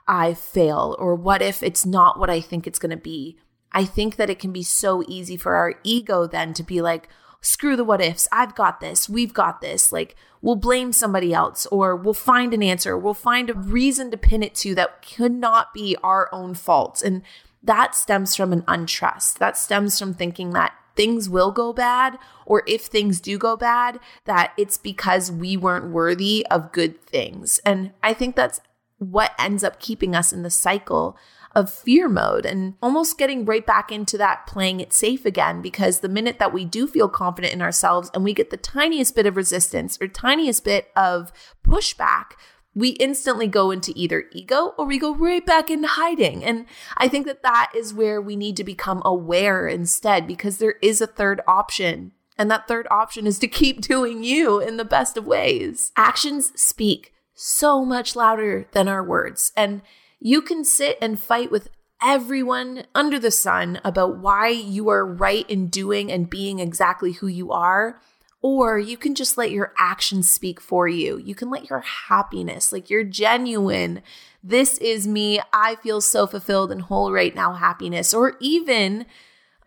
I 0.07 0.35
fail, 0.35 0.95
or 0.99 1.15
what 1.15 1.41
if 1.41 1.63
it's 1.63 1.83
not 1.83 2.19
what 2.19 2.29
I 2.29 2.41
think 2.41 2.67
it's 2.67 2.79
going 2.79 2.91
to 2.91 2.95
be? 2.95 3.39
I 3.71 3.85
think 3.85 4.17
that 4.17 4.29
it 4.29 4.37
can 4.37 4.51
be 4.51 4.61
so 4.61 5.03
easy 5.07 5.35
for 5.35 5.55
our 5.55 5.73
ego 5.83 6.27
then 6.27 6.53
to 6.53 6.61
be 6.61 6.79
like, 6.79 7.09
screw 7.41 7.75
the 7.75 7.83
what 7.83 8.01
ifs. 8.01 8.27
I've 8.31 8.55
got 8.55 8.79
this. 8.79 9.09
We've 9.09 9.33
got 9.33 9.61
this. 9.61 9.91
Like, 9.91 10.15
we'll 10.41 10.55
blame 10.55 10.93
somebody 10.93 11.33
else 11.33 11.65
or 11.67 11.95
we'll 11.95 12.13
find 12.13 12.53
an 12.53 12.63
answer. 12.63 12.97
We'll 12.97 13.13
find 13.13 13.49
a 13.49 13.53
reason 13.53 14.11
to 14.11 14.17
pin 14.17 14.43
it 14.43 14.55
to 14.55 14.75
that 14.75 15.05
could 15.15 15.33
not 15.33 15.73
be 15.73 15.95
our 16.03 16.29
own 16.31 16.53
fault. 16.53 17.01
And 17.01 17.23
that 17.63 17.95
stems 17.95 18.35
from 18.35 18.53
an 18.53 18.63
untrust. 18.63 19.37
That 19.39 19.57
stems 19.57 19.97
from 19.99 20.13
thinking 20.13 20.51
that 20.51 20.73
things 20.95 21.29
will 21.29 21.51
go 21.51 21.71
bad, 21.71 22.17
or 22.45 22.63
if 22.67 22.81
things 22.81 23.21
do 23.21 23.37
go 23.37 23.55
bad, 23.55 23.99
that 24.25 24.53
it's 24.57 24.77
because 24.77 25.31
we 25.31 25.55
weren't 25.55 25.91
worthy 25.91 26.45
of 26.51 26.71
good 26.71 27.01
things. 27.01 27.59
And 27.65 27.91
I 28.03 28.13
think 28.13 28.35
that's 28.35 28.59
what 28.97 29.31
ends 29.39 29.63
up 29.63 29.79
keeping 29.79 30.15
us 30.15 30.33
in 30.33 30.43
the 30.43 30.49
cycle 30.49 31.17
of 31.53 31.71
fear 31.71 32.07
mode 32.07 32.45
and 32.45 32.75
almost 32.81 33.17
getting 33.17 33.45
right 33.45 33.65
back 33.65 33.91
into 33.91 34.17
that 34.17 34.47
playing 34.47 34.79
it 34.79 34.93
safe 34.93 35.25
again. 35.25 35.61
Because 35.61 35.99
the 35.99 36.09
minute 36.09 36.39
that 36.39 36.53
we 36.53 36.65
do 36.65 36.87
feel 36.87 37.09
confident 37.09 37.53
in 37.53 37.61
ourselves 37.61 38.09
and 38.13 38.23
we 38.23 38.33
get 38.33 38.49
the 38.49 38.57
tiniest 38.57 39.15
bit 39.15 39.25
of 39.25 39.35
resistance 39.35 39.97
or 40.01 40.07
tiniest 40.07 40.63
bit 40.63 40.89
of 40.95 41.31
pushback, 41.65 42.33
we 42.73 42.89
instantly 42.91 43.47
go 43.47 43.71
into 43.71 43.91
either 43.95 44.25
ego 44.31 44.73
or 44.77 44.85
we 44.85 44.97
go 44.97 45.13
right 45.13 45.45
back 45.45 45.69
into 45.69 45.87
hiding. 45.87 46.43
And 46.43 46.65
I 46.97 47.07
think 47.07 47.25
that 47.27 47.43
that 47.43 47.71
is 47.75 47.93
where 47.93 48.21
we 48.21 48.35
need 48.35 48.55
to 48.57 48.63
become 48.63 49.01
aware 49.03 49.67
instead, 49.67 50.25
because 50.25 50.57
there 50.57 50.75
is 50.81 51.01
a 51.01 51.07
third 51.07 51.41
option. 51.47 52.13
And 52.37 52.49
that 52.49 52.67
third 52.67 52.87
option 52.89 53.27
is 53.27 53.39
to 53.39 53.47
keep 53.47 53.81
doing 53.81 54.23
you 54.23 54.59
in 54.59 54.77
the 54.77 54.85
best 54.85 55.17
of 55.17 55.27
ways. 55.27 55.91
Actions 55.97 56.53
speak 56.59 57.13
so 57.33 57.83
much 57.83 58.15
louder 58.15 58.67
than 58.71 58.87
our 58.87 59.03
words. 59.03 59.51
And 59.57 59.81
you 60.21 60.41
can 60.41 60.63
sit 60.63 60.97
and 61.01 61.19
fight 61.19 61.51
with 61.51 61.67
everyone 62.01 62.85
under 62.95 63.19
the 63.19 63.31
sun 63.31 63.81
about 63.83 64.17
why 64.19 64.47
you 64.47 64.87
are 64.89 65.05
right 65.05 65.49
in 65.49 65.67
doing 65.67 66.11
and 66.11 66.29
being 66.29 66.59
exactly 66.59 67.13
who 67.13 67.27
you 67.27 67.51
are. 67.51 67.99
Or 68.43 68.79
you 68.79 68.97
can 68.97 69.13
just 69.13 69.37
let 69.37 69.51
your 69.51 69.73
actions 69.77 70.31
speak 70.31 70.59
for 70.59 70.87
you. 70.87 71.17
You 71.17 71.35
can 71.35 71.49
let 71.49 71.69
your 71.69 71.81
happiness, 71.81 72.71
like 72.71 72.89
your 72.89 73.03
genuine, 73.03 74.01
this 74.43 74.79
is 74.79 75.07
me, 75.07 75.39
I 75.53 75.75
feel 75.75 76.01
so 76.01 76.25
fulfilled 76.25 76.71
and 76.71 76.81
whole 76.81 77.11
right 77.11 77.35
now 77.35 77.53
happiness, 77.53 78.13
or 78.13 78.37
even 78.39 79.05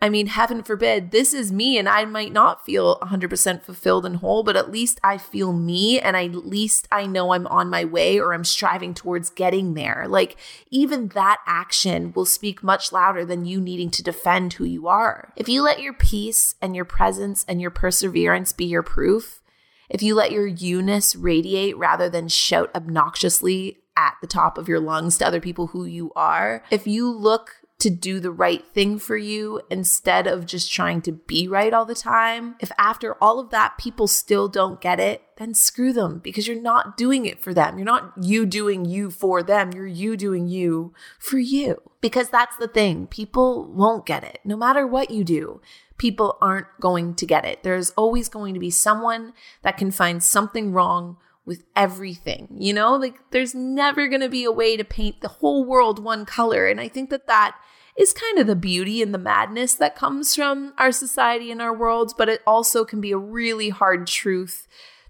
I 0.01 0.09
mean, 0.09 0.27
heaven 0.27 0.61
forbid, 0.61 1.11
this 1.11 1.33
is 1.33 1.51
me, 1.51 1.77
and 1.77 1.87
I 1.87 2.05
might 2.05 2.33
not 2.33 2.65
feel 2.65 2.99
100% 2.99 3.63
fulfilled 3.63 4.05
and 4.05 4.17
whole, 4.17 4.43
but 4.43 4.57
at 4.57 4.71
least 4.71 4.99
I 5.03 5.17
feel 5.17 5.53
me, 5.53 5.99
and 5.99 6.15
at 6.17 6.45
least 6.45 6.87
I 6.91 7.05
know 7.05 7.33
I'm 7.33 7.47
on 7.47 7.69
my 7.69 7.85
way 7.85 8.19
or 8.19 8.33
I'm 8.33 8.43
striving 8.43 8.93
towards 8.93 9.29
getting 9.29 9.73
there. 9.73 10.05
Like, 10.07 10.35
even 10.69 11.07
that 11.09 11.39
action 11.47 12.11
will 12.13 12.25
speak 12.25 12.61
much 12.61 12.91
louder 12.91 13.25
than 13.25 13.45
you 13.45 13.61
needing 13.61 13.89
to 13.91 14.03
defend 14.03 14.53
who 14.53 14.65
you 14.65 14.87
are. 14.87 15.31
If 15.35 15.47
you 15.47 15.63
let 15.63 15.81
your 15.81 15.93
peace 15.93 16.55
and 16.61 16.75
your 16.75 16.85
presence 16.85 17.45
and 17.47 17.61
your 17.61 17.71
perseverance 17.71 18.51
be 18.51 18.65
your 18.65 18.83
proof, 18.83 19.41
if 19.89 20.03
you 20.03 20.13
let 20.13 20.31
your 20.31 20.45
you-ness 20.45 21.15
radiate 21.15 21.77
rather 21.77 22.09
than 22.09 22.27
shout 22.27 22.69
obnoxiously 22.75 23.77
at 23.95 24.15
the 24.19 24.27
top 24.27 24.57
of 24.57 24.67
your 24.67 24.79
lungs 24.79 25.17
to 25.17 25.25
other 25.25 25.39
people 25.39 25.67
who 25.67 25.85
you 25.85 26.11
are, 26.15 26.63
if 26.69 26.85
you 26.85 27.09
look 27.09 27.61
to 27.77 27.89
do 27.89 28.19
the 28.19 28.31
right 28.31 28.65
thing 28.73 28.97
for 28.97 29.17
you 29.17 29.61
instead 29.69 30.27
of 30.27 30.45
just 30.45 30.71
trying 30.71 31.01
to 31.01 31.11
be 31.11 31.47
right 31.47 31.73
all 31.73 31.85
the 31.85 31.93
time. 31.93 32.55
If 32.61 32.71
after 32.77 33.15
all 33.21 33.39
of 33.39 33.49
that 33.49 33.77
people 33.77 34.07
still 34.07 34.47
don't 34.47 34.79
get 34.79 34.99
it, 34.99 35.21
then 35.37 35.53
screw 35.53 35.91
them 35.91 36.19
because 36.19 36.47
you're 36.47 36.61
not 36.61 36.95
doing 36.95 37.25
it 37.25 37.41
for 37.41 37.53
them. 37.53 37.77
You're 37.77 37.85
not 37.85 38.13
you 38.21 38.45
doing 38.45 38.85
you 38.85 39.11
for 39.11 39.43
them. 39.43 39.73
You're 39.73 39.87
you 39.87 40.15
doing 40.15 40.47
you 40.47 40.93
for 41.19 41.37
you. 41.37 41.81
Because 41.99 42.29
that's 42.29 42.55
the 42.57 42.67
thing. 42.67 43.07
People 43.07 43.69
won't 43.73 44.05
get 44.05 44.23
it. 44.23 44.39
No 44.45 44.55
matter 44.55 44.87
what 44.87 45.11
you 45.11 45.25
do, 45.25 45.59
people 45.97 46.37
aren't 46.41 46.67
going 46.79 47.13
to 47.15 47.25
get 47.25 47.43
it. 47.43 47.63
There's 47.63 47.91
always 47.91 48.29
going 48.29 48.53
to 48.53 48.59
be 48.59 48.71
someone 48.71 49.33
that 49.63 49.77
can 49.77 49.91
find 49.91 50.23
something 50.23 50.71
wrong 50.71 51.17
with 51.45 51.63
everything. 51.75 52.47
You 52.57 52.73
know, 52.73 52.95
like 52.95 53.19
there's 53.31 53.55
never 53.55 54.07
going 54.07 54.21
to 54.21 54.29
be 54.29 54.43
a 54.43 54.51
way 54.51 54.77
to 54.77 54.83
paint 54.83 55.21
the 55.21 55.27
whole 55.27 55.65
world 55.65 56.03
one 56.03 56.25
color. 56.25 56.67
And 56.67 56.79
I 56.79 56.87
think 56.87 57.09
that 57.09 57.27
that 57.27 57.55
is 57.97 58.13
kind 58.13 58.39
of 58.39 58.47
the 58.47 58.55
beauty 58.55 59.01
and 59.01 59.13
the 59.13 59.19
madness 59.19 59.75
that 59.75 59.95
comes 59.95 60.35
from 60.35 60.73
our 60.77 60.91
society 60.91 61.51
and 61.51 61.61
our 61.61 61.75
world, 61.75 62.13
but 62.17 62.29
it 62.29 62.41
also 62.45 62.83
can 62.83 62.99
be 62.99 63.11
a 63.11 63.17
really 63.17 63.69
hard 63.69 64.07
truth 64.07 64.67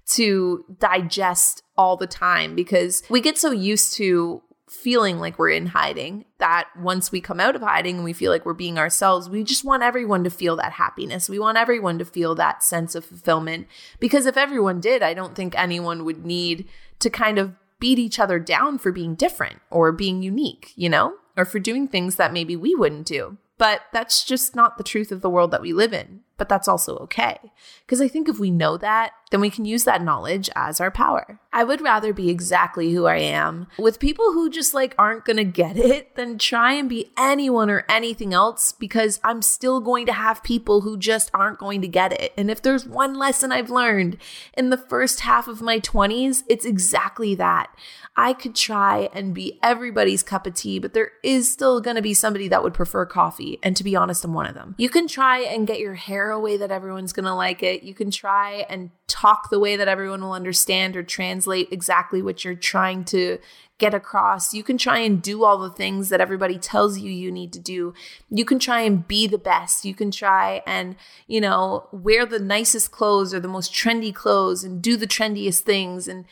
to 0.08 0.64
digest 0.80 1.64
all 1.78 1.98
the 1.98 2.08
time 2.08 2.56
because 2.56 3.02
we 3.10 3.20
get 3.20 3.38
so 3.38 3.52
used 3.52 3.94
to 3.96 4.42
feeling 4.68 5.20
like 5.20 5.38
we're 5.38 5.50
in 5.50 5.68
hiding 5.68 6.26
that 6.40 6.68
once 6.78 7.12
we 7.12 7.22
come 7.22 7.40
out 7.40 7.56
of 7.56 7.62
hiding 7.62 7.96
and 7.98 8.04
we 8.04 8.14
feel 8.14 8.32
like 8.32 8.46
we're 8.46 8.54
being 8.54 8.78
ourselves, 8.78 9.30
we 9.30 9.44
just 9.44 9.64
want 9.64 9.84
everyone 9.84 10.24
to 10.24 10.30
feel 10.30 10.56
that 10.56 10.74
happiness. 10.74 11.30
We 11.30 11.40
want 11.40 11.58
everyone 11.58 12.00
to 12.00 12.06
feel 12.06 12.36
that 12.36 12.64
sense 12.64 12.96
of 12.96 13.06
fulfillment 13.06 13.68
because 14.00 14.26
if 14.26 14.38
everyone 14.38 14.80
did, 14.80 15.04
I 15.04 15.14
don't 15.14 15.36
think 15.36 15.58
anyone 15.58 16.04
would 16.06 16.26
need 16.26 16.68
to 17.00 17.10
kind 17.10 17.38
of 17.38 17.54
beat 17.80 18.00
each 18.00 18.20
other 18.20 18.40
down 18.40 18.78
for 18.78 18.92
being 18.92 19.16
different 19.16 19.62
or 19.70 19.92
being 19.92 20.24
unique, 20.24 20.74
you 20.76 20.90
know? 20.90 21.16
or 21.38 21.46
for 21.46 21.60
doing 21.60 21.88
things 21.88 22.16
that 22.16 22.34
maybe 22.34 22.56
we 22.56 22.76
wouldn't 22.76 23.06
do. 23.06 23.38
But 23.58 23.82
that's 23.94 24.24
just 24.24 24.56
not 24.56 24.78
the 24.78 24.84
truth 24.84 25.12
of 25.12 25.22
the 25.22 25.30
world 25.30 25.52
that 25.52 25.62
we 25.62 25.72
live 25.72 25.94
in. 25.94 26.22
But 26.38 26.50
that's 26.50 26.68
also 26.68 26.98
okay. 26.98 27.38
Because 27.86 28.02
I 28.02 28.10
think 28.10 28.28
if 28.28 28.38
we 28.38 28.52
know 28.52 28.76
that 28.78 29.14
then 29.32 29.42
we 29.42 29.50
can 29.50 29.66
use 29.66 29.84
that 29.84 30.04
knowledge 30.04 30.50
as 30.56 30.80
our 30.80 30.92
power. 30.92 31.40
I 31.52 31.64
would 31.64 31.82
rather 31.82 32.14
be 32.14 32.30
exactly 32.30 32.94
who 32.94 33.06
I 33.06 33.18
am 33.18 33.68
with 33.78 34.00
people 34.00 34.34
who 34.34 34.50
just 34.50 34.74
like 34.74 34.94
aren't 34.98 35.26
going 35.26 35.38
to 35.38 35.44
get 35.44 35.78
it 35.78 36.16
than 36.16 36.38
try 36.38 36.74
and 36.74 36.90
be 36.90 37.12
anyone 37.18 37.70
or 37.70 37.86
anything 37.90 38.34
else 38.34 38.72
because 38.72 39.20
I'm 39.24 39.42
still 39.42 39.80
going 39.80 40.06
to 40.08 40.14
have 40.14 40.44
people 40.44 40.82
who 40.82 40.98
just 40.98 41.32
aren't 41.34 41.60
going 41.60 41.82
to 41.82 41.88
get 41.88 42.12
it. 42.12 42.34
And 42.38 42.52
if 42.52 42.62
there's 42.62 42.86
one 42.86 43.16
lesson 43.16 43.52
I've 43.52 43.70
learned 43.70 44.18
in 44.54 44.70
the 44.70 44.78
first 44.78 45.22
half 45.22 45.48
of 45.48 45.62
my 45.62 45.80
20s, 45.80 46.44
it's 46.48 46.66
exactly 46.66 47.36
that. 47.36 47.74
I 48.18 48.34
could 48.34 48.56
try 48.56 49.10
and 49.14 49.34
be 49.34 49.60
everybody's 49.62 50.24
cup 50.24 50.48
of 50.48 50.54
tea, 50.54 50.80
but 50.80 50.94
there 50.94 51.12
is 51.22 51.52
still 51.52 51.82
going 51.82 51.98
to 51.98 52.02
be 52.02 52.14
somebody 52.14 52.48
that 52.48 52.64
would 52.64 52.74
prefer 52.74 53.06
coffee. 53.06 53.60
And 53.62 53.76
to 53.76 53.84
be 53.84 53.96
honest, 53.96 54.24
I'm 54.24 54.34
one 54.34 54.46
of 54.46 54.56
them. 54.56 54.76
You 54.78 54.90
can 54.90 55.08
try 55.08 55.40
and 55.40 55.68
get 55.68 55.80
your 55.80 55.96
hair 55.96 56.32
away 56.32 56.56
that 56.58 56.72
everyone's 56.72 57.12
going 57.12 57.26
to 57.26 57.36
like 57.36 57.62
it. 57.62 57.84
You 57.84 57.94
can 57.94 58.12
try 58.12 58.66
and 58.70 58.92
talk 59.08 59.50
the 59.50 59.60
way 59.60 59.76
that 59.76 59.88
everyone 59.88 60.22
will 60.22 60.34
understand 60.34 60.98
or 60.98 61.04
translate 61.04 61.68
exactly 61.72 62.22
what 62.22 62.44
you're 62.44 62.56
trying 62.56 63.04
to 63.06 63.38
get 63.78 63.94
across. 63.94 64.54
You 64.54 64.64
can 64.64 64.78
try 64.78 65.00
and 65.00 65.22
do 65.22 65.44
all 65.44 65.58
the 65.58 65.70
things 65.70 66.10
that 66.10 66.22
everybody 66.22 66.58
tells 66.58 66.98
you 66.98 67.12
you 67.12 67.32
need 67.32 67.52
to 67.54 67.60
do. 67.60 67.94
You 68.30 68.46
can 68.46 68.58
try 68.58 68.82
and 68.82 69.08
be 69.08 69.28
the 69.28 69.38
best. 69.38 69.86
You 69.86 69.94
can 69.94 70.12
try 70.12 70.64
and, 70.66 70.96
you 71.28 71.42
know, 71.42 71.88
wear 71.92 72.26
the 72.26 72.40
nicest 72.40 72.92
clothes 72.92 73.34
or 73.34 73.40
the 73.40 73.48
most 73.48 73.74
trendy 73.74 74.14
clothes 74.14 74.64
and 74.64 74.82
do 74.82 74.96
the 74.96 75.08
trendiest 75.08 75.60
things 75.62 76.08
and 76.08 76.26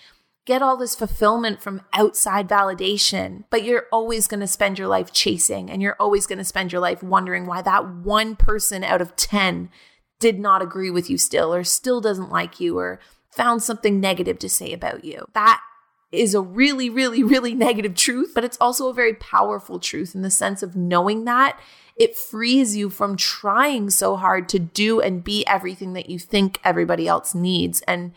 get 0.45 0.61
all 0.61 0.75
this 0.75 0.95
fulfillment 0.95 1.61
from 1.61 1.81
outside 1.93 2.49
validation, 2.49 3.45
but 3.49 3.63
you're 3.63 3.85
always 3.91 4.27
going 4.27 4.41
to 4.41 4.47
spend 4.47 4.77
your 4.77 4.89
life 4.89 5.13
chasing 5.13 5.69
and 5.69 5.81
you're 5.81 5.95
always 5.99 6.25
going 6.25 6.37
to 6.37 6.43
spend 6.43 6.71
your 6.71 6.81
life 6.81 7.01
wondering 7.01 7.45
why 7.45 7.61
that 7.61 7.87
one 7.87 8.35
person 8.35 8.83
out 8.83 9.01
of 9.01 9.15
10 9.15 9.69
did 10.23 10.39
not 10.39 10.61
agree 10.61 10.89
with 10.89 11.09
you 11.09 11.17
still 11.17 11.53
or 11.53 11.65
still 11.65 11.99
doesn't 11.99 12.31
like 12.31 12.61
you 12.61 12.79
or 12.79 13.01
found 13.29 13.61
something 13.61 13.99
negative 13.99 14.39
to 14.39 14.47
say 14.47 14.71
about 14.71 15.03
you. 15.03 15.27
That 15.33 15.59
is 16.13 16.33
a 16.33 16.39
really, 16.39 16.89
really, 16.89 17.23
really 17.23 17.53
negative 17.67 17.93
truth, 17.93 18.31
but 18.33 18.45
it's 18.45 18.57
also 18.61 18.87
a 18.87 18.93
very 18.93 19.15
powerful 19.15 19.79
truth 19.79 20.15
in 20.15 20.21
the 20.21 20.31
sense 20.31 20.63
of 20.63 20.77
knowing 20.77 21.25
that 21.25 21.59
it 21.97 22.15
frees 22.15 22.73
you 22.73 22.89
from 22.89 23.17
trying 23.17 23.89
so 23.89 24.15
hard 24.15 24.47
to 24.49 24.59
do 24.59 25.01
and 25.01 25.25
be 25.25 25.45
everything 25.45 25.91
that 25.91 26.09
you 26.09 26.17
think 26.17 26.57
everybody 26.63 27.05
else 27.05 27.35
needs. 27.35 27.81
And 27.81 28.13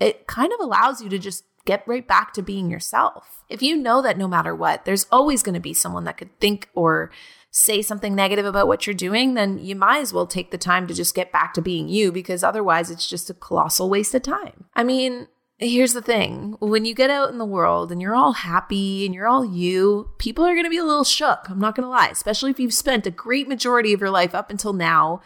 it 0.00 0.26
kind 0.26 0.50
of 0.54 0.60
allows 0.60 1.02
you 1.02 1.10
to 1.10 1.18
just 1.18 1.44
get 1.70 1.86
right 1.86 2.08
back 2.08 2.32
to 2.32 2.42
being 2.42 2.68
yourself. 2.68 3.44
If 3.48 3.62
you 3.62 3.76
know 3.76 4.02
that 4.02 4.18
no 4.18 4.26
matter 4.26 4.56
what, 4.56 4.84
there's 4.84 5.06
always 5.12 5.44
going 5.44 5.54
to 5.54 5.60
be 5.60 5.72
someone 5.72 6.02
that 6.02 6.16
could 6.16 6.36
think 6.40 6.68
or 6.74 7.12
say 7.52 7.80
something 7.80 8.12
negative 8.12 8.44
about 8.44 8.66
what 8.66 8.88
you're 8.88 8.94
doing, 8.94 9.34
then 9.34 9.56
you 9.58 9.76
might 9.76 10.00
as 10.00 10.12
well 10.12 10.26
take 10.26 10.50
the 10.50 10.58
time 10.58 10.88
to 10.88 10.94
just 10.94 11.14
get 11.14 11.30
back 11.30 11.54
to 11.54 11.62
being 11.62 11.88
you 11.88 12.10
because 12.10 12.42
otherwise 12.42 12.90
it's 12.90 13.08
just 13.08 13.30
a 13.30 13.34
colossal 13.34 13.88
waste 13.88 14.14
of 14.16 14.22
time. 14.22 14.64
I 14.74 14.82
mean, 14.82 15.28
here's 15.58 15.92
the 15.92 16.02
thing 16.02 16.56
when 16.58 16.84
you 16.84 16.92
get 16.92 17.08
out 17.08 17.30
in 17.30 17.38
the 17.38 17.44
world 17.44 17.92
and 17.92 18.02
you're 18.02 18.16
all 18.16 18.32
happy 18.32 19.06
and 19.06 19.14
you're 19.14 19.28
all 19.28 19.44
you, 19.44 20.10
people 20.18 20.44
are 20.44 20.54
going 20.54 20.64
to 20.64 20.70
be 20.70 20.78
a 20.78 20.84
little 20.84 21.04
shook. 21.04 21.48
I'm 21.48 21.60
not 21.60 21.76
going 21.76 21.84
to 21.84 21.90
lie, 21.90 22.08
especially 22.08 22.50
if 22.50 22.58
you've 22.58 22.74
spent 22.74 23.06
a 23.06 23.12
great 23.12 23.46
majority 23.46 23.92
of 23.92 24.00
your 24.00 24.10
life 24.10 24.34
up 24.34 24.50
until 24.50 24.72
now 24.72 25.20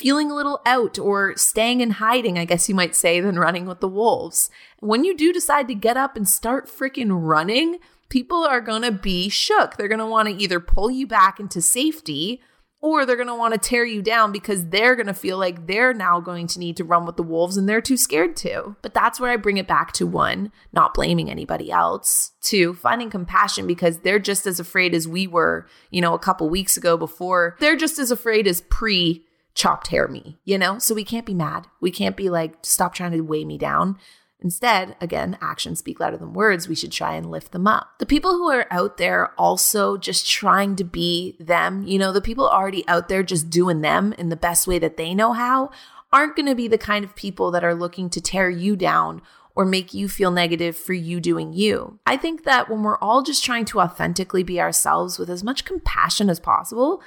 feeling 0.00 0.30
a 0.30 0.34
little 0.34 0.62
out 0.64 0.98
or 0.98 1.36
staying 1.36 1.82
in 1.82 1.90
hiding, 1.90 2.38
I 2.38 2.46
guess 2.46 2.70
you 2.70 2.74
might 2.74 2.96
say, 2.96 3.20
than 3.20 3.38
running 3.38 3.66
with 3.66 3.80
the 3.80 3.88
wolves. 3.88 4.48
When 4.78 5.04
you 5.04 5.14
do 5.14 5.30
decide 5.30 5.68
to 5.68 5.74
get 5.74 5.98
up 5.98 6.16
and 6.16 6.26
start 6.26 6.70
freaking 6.70 7.10
running, 7.12 7.78
people 8.08 8.42
are 8.44 8.62
going 8.62 8.80
to 8.80 8.92
be 8.92 9.28
shook. 9.28 9.76
They're 9.76 9.88
going 9.88 9.98
to 9.98 10.06
want 10.06 10.28
to 10.28 10.42
either 10.42 10.58
pull 10.58 10.90
you 10.90 11.06
back 11.06 11.38
into 11.38 11.60
safety 11.60 12.40
or 12.80 13.04
they're 13.04 13.16
going 13.16 13.28
to 13.28 13.34
want 13.34 13.52
to 13.52 13.60
tear 13.60 13.84
you 13.84 14.00
down 14.00 14.32
because 14.32 14.68
they're 14.68 14.96
going 14.96 15.06
to 15.06 15.12
feel 15.12 15.36
like 15.36 15.66
they're 15.66 15.92
now 15.92 16.18
going 16.18 16.46
to 16.46 16.58
need 16.58 16.78
to 16.78 16.84
run 16.84 17.04
with 17.04 17.18
the 17.18 17.22
wolves 17.22 17.58
and 17.58 17.68
they're 17.68 17.82
too 17.82 17.98
scared 17.98 18.36
to. 18.36 18.74
But 18.80 18.94
that's 18.94 19.20
where 19.20 19.30
I 19.30 19.36
bring 19.36 19.58
it 19.58 19.68
back 19.68 19.92
to 19.92 20.06
one, 20.06 20.50
not 20.72 20.94
blaming 20.94 21.30
anybody 21.30 21.70
else, 21.70 22.32
two, 22.40 22.72
finding 22.72 23.10
compassion 23.10 23.66
because 23.66 23.98
they're 23.98 24.18
just 24.18 24.46
as 24.46 24.58
afraid 24.58 24.94
as 24.94 25.06
we 25.06 25.26
were, 25.26 25.66
you 25.90 26.00
know, 26.00 26.14
a 26.14 26.18
couple 26.18 26.48
weeks 26.48 26.78
ago 26.78 26.96
before. 26.96 27.54
They're 27.60 27.76
just 27.76 27.98
as 27.98 28.10
afraid 28.10 28.46
as 28.46 28.62
pre 28.62 29.26
chopped 29.54 29.88
hair 29.88 30.08
me, 30.08 30.38
you 30.44 30.58
know? 30.58 30.78
So 30.78 30.94
we 30.94 31.04
can't 31.04 31.26
be 31.26 31.34
mad. 31.34 31.66
We 31.80 31.90
can't 31.90 32.16
be 32.16 32.30
like, 32.30 32.54
stop 32.62 32.94
trying 32.94 33.12
to 33.12 33.20
weigh 33.20 33.44
me 33.44 33.58
down. 33.58 33.98
Instead, 34.42 34.96
again, 35.00 35.36
actions 35.42 35.80
speak 35.80 36.00
louder 36.00 36.16
than 36.16 36.32
words. 36.32 36.68
We 36.68 36.74
should 36.74 36.92
try 36.92 37.14
and 37.14 37.30
lift 37.30 37.52
them 37.52 37.66
up. 37.66 37.98
The 37.98 38.06
people 38.06 38.32
who 38.32 38.50
are 38.50 38.66
out 38.70 38.96
there 38.96 39.32
also 39.38 39.98
just 39.98 40.26
trying 40.26 40.76
to 40.76 40.84
be 40.84 41.36
them, 41.38 41.86
you 41.86 41.98
know, 41.98 42.10
the 42.10 42.22
people 42.22 42.48
already 42.48 42.86
out 42.88 43.08
there 43.08 43.22
just 43.22 43.50
doing 43.50 43.82
them 43.82 44.14
in 44.14 44.30
the 44.30 44.36
best 44.36 44.66
way 44.66 44.78
that 44.78 44.96
they 44.96 45.14
know 45.14 45.32
how, 45.34 45.70
aren't 46.12 46.36
going 46.36 46.46
to 46.46 46.54
be 46.54 46.68
the 46.68 46.78
kind 46.78 47.04
of 47.04 47.14
people 47.14 47.50
that 47.50 47.64
are 47.64 47.74
looking 47.74 48.08
to 48.10 48.20
tear 48.20 48.48
you 48.48 48.76
down 48.76 49.20
or 49.54 49.64
make 49.64 49.92
you 49.92 50.08
feel 50.08 50.30
negative 50.30 50.76
for 50.76 50.94
you 50.94 51.20
doing 51.20 51.52
you. 51.52 51.98
I 52.06 52.16
think 52.16 52.44
that 52.44 52.70
when 52.70 52.82
we're 52.82 52.98
all 52.98 53.22
just 53.22 53.44
trying 53.44 53.66
to 53.66 53.80
authentically 53.80 54.42
be 54.42 54.60
ourselves 54.60 55.18
with 55.18 55.28
as 55.28 55.44
much 55.44 55.64
compassion 55.64 56.30
as 56.30 56.40
possible, 56.40 57.02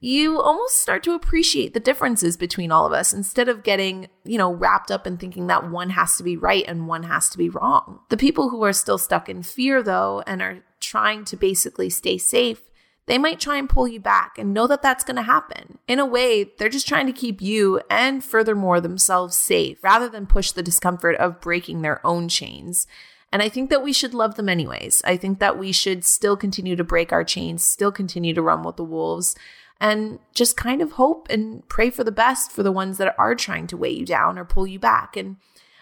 you 0.00 0.40
almost 0.40 0.76
start 0.76 1.02
to 1.02 1.14
appreciate 1.14 1.74
the 1.74 1.80
differences 1.80 2.36
between 2.36 2.70
all 2.70 2.86
of 2.86 2.92
us 2.92 3.12
instead 3.12 3.48
of 3.48 3.64
getting, 3.64 4.08
you 4.24 4.38
know, 4.38 4.52
wrapped 4.52 4.90
up 4.90 5.06
in 5.06 5.16
thinking 5.16 5.48
that 5.48 5.70
one 5.70 5.90
has 5.90 6.16
to 6.16 6.22
be 6.22 6.36
right 6.36 6.64
and 6.68 6.86
one 6.86 7.02
has 7.04 7.28
to 7.30 7.38
be 7.38 7.48
wrong. 7.48 8.00
The 8.08 8.16
people 8.16 8.50
who 8.50 8.62
are 8.62 8.72
still 8.72 8.98
stuck 8.98 9.28
in 9.28 9.42
fear, 9.42 9.82
though, 9.82 10.22
and 10.26 10.40
are 10.40 10.62
trying 10.78 11.24
to 11.26 11.36
basically 11.36 11.90
stay 11.90 12.16
safe, 12.16 12.62
they 13.06 13.18
might 13.18 13.40
try 13.40 13.56
and 13.56 13.68
pull 13.68 13.88
you 13.88 13.98
back 13.98 14.38
and 14.38 14.54
know 14.54 14.66
that 14.68 14.82
that's 14.82 15.02
going 15.02 15.16
to 15.16 15.22
happen. 15.22 15.78
In 15.88 15.98
a 15.98 16.06
way, 16.06 16.52
they're 16.58 16.68
just 16.68 16.86
trying 16.86 17.06
to 17.06 17.12
keep 17.12 17.40
you 17.40 17.80
and 17.90 18.22
furthermore 18.22 18.80
themselves 18.80 19.36
safe 19.36 19.82
rather 19.82 20.08
than 20.08 20.26
push 20.26 20.52
the 20.52 20.62
discomfort 20.62 21.16
of 21.16 21.40
breaking 21.40 21.82
their 21.82 22.06
own 22.06 22.28
chains. 22.28 22.86
And 23.32 23.42
I 23.42 23.48
think 23.48 23.68
that 23.70 23.82
we 23.82 23.92
should 23.92 24.14
love 24.14 24.36
them 24.36 24.48
anyways. 24.48 25.02
I 25.04 25.16
think 25.16 25.38
that 25.38 25.58
we 25.58 25.72
should 25.72 26.04
still 26.04 26.36
continue 26.36 26.76
to 26.76 26.84
break 26.84 27.12
our 27.12 27.24
chains, 27.24 27.64
still 27.64 27.92
continue 27.92 28.32
to 28.34 28.42
run 28.42 28.62
with 28.62 28.76
the 28.76 28.84
wolves 28.84 29.34
and 29.80 30.18
just 30.34 30.56
kind 30.56 30.82
of 30.82 30.92
hope 30.92 31.28
and 31.30 31.66
pray 31.68 31.90
for 31.90 32.04
the 32.04 32.12
best 32.12 32.50
for 32.50 32.62
the 32.62 32.72
ones 32.72 32.98
that 32.98 33.14
are 33.18 33.34
trying 33.34 33.66
to 33.68 33.76
weigh 33.76 33.90
you 33.90 34.04
down 34.04 34.38
or 34.38 34.44
pull 34.44 34.66
you 34.66 34.78
back. 34.78 35.16
And 35.16 35.36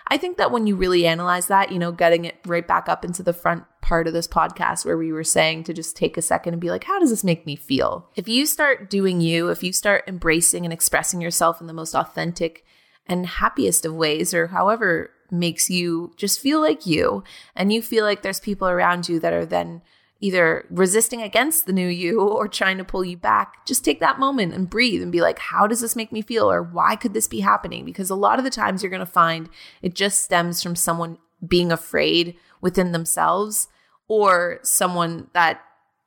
I 0.09 0.17
think 0.17 0.37
that 0.37 0.53
when 0.53 0.67
you 0.67 0.77
really 0.77 1.07
analyze 1.07 1.47
that, 1.49 1.73
you 1.73 1.79
know, 1.79 1.93
getting 1.93 2.25
it 2.25 2.37
right 2.47 2.67
back 2.67 2.89
up 2.89 3.05
into 3.05 3.23
the 3.23 3.33
front 3.33 3.65
part 3.81 4.07
of 4.07 4.13
this 4.13 4.29
podcast 4.29 4.85
where 4.85 4.99
we 4.99 5.13
were 5.13 5.25
saying 5.25 5.65
to 5.65 5.73
just 5.73 5.97
take 5.97 6.17
a 6.17 6.23
second 6.23 6.55
and 6.55 6.61
be 6.61 6.71
like, 6.71 6.85
how 6.85 7.01
does 7.01 7.11
this 7.11 7.25
make 7.25 7.47
me 7.47 7.57
feel? 7.57 8.09
If 8.15 8.29
you 8.29 8.47
start 8.47 8.91
doing 8.91 9.21
you, 9.21 9.49
if 9.49 9.63
you 9.63 9.73
start 9.73 10.05
embracing 10.07 10.65
and 10.65 10.73
expressing 10.73 11.21
yourself 11.21 11.61
in 11.61 11.67
the 11.67 11.73
most 11.73 11.95
authentic 11.95 12.65
and 13.07 13.27
happiest 13.27 13.85
of 13.85 13.95
ways, 13.95 14.35
or 14.35 14.49
however 14.49 15.11
makes 15.31 15.71
you 15.71 16.13
just 16.17 16.41
feel 16.41 16.61
like 16.61 16.87
you, 16.87 17.25
and 17.55 17.73
you 17.73 17.83
feel 17.83 18.05
like 18.05 18.23
there's 18.23 18.41
people 18.41 18.69
around 18.69 19.09
you 19.09 19.19
that 19.21 19.33
are 19.33 19.47
then 19.47 19.83
either 20.21 20.67
resisting 20.71 21.23
against 21.23 21.67
the 21.67 21.73
new 21.73 21.89
you 21.89 22.21
or 22.29 22.49
trying 22.49 22.79
to 22.79 22.85
pull 22.85 23.05
you 23.05 23.17
back, 23.17 23.67
just 23.67 23.85
take 23.85 24.01
that 24.01 24.19
moment 24.19 24.55
and 24.55 24.71
breathe 24.71 25.03
and 25.03 25.13
be 25.13 25.21
like, 25.21 25.39
how 25.39 25.67
does 25.67 25.81
this 25.81 25.97
make 25.97 26.13
me 26.13 26.23
feel? 26.23 26.51
Or 26.51 26.63
why 26.63 26.97
could 26.97 27.15
this 27.15 27.29
be 27.29 27.41
happening? 27.41 27.85
Because 27.85 28.11
a 28.11 28.15
lot 28.15 28.39
of 28.39 28.45
the 28.45 28.51
times 28.51 28.83
you're 28.83 28.91
going 28.91 29.01
to 29.01 29.07
find 29.07 29.49
it 29.83 29.95
just 29.95 30.23
stems 30.23 30.63
from 30.63 30.77
someone 30.77 31.19
being 31.47 31.71
afraid 31.71 32.37
within 32.61 32.93
themselves 32.93 33.69
or 34.09 34.59
someone 34.63 35.29
that 35.35 35.63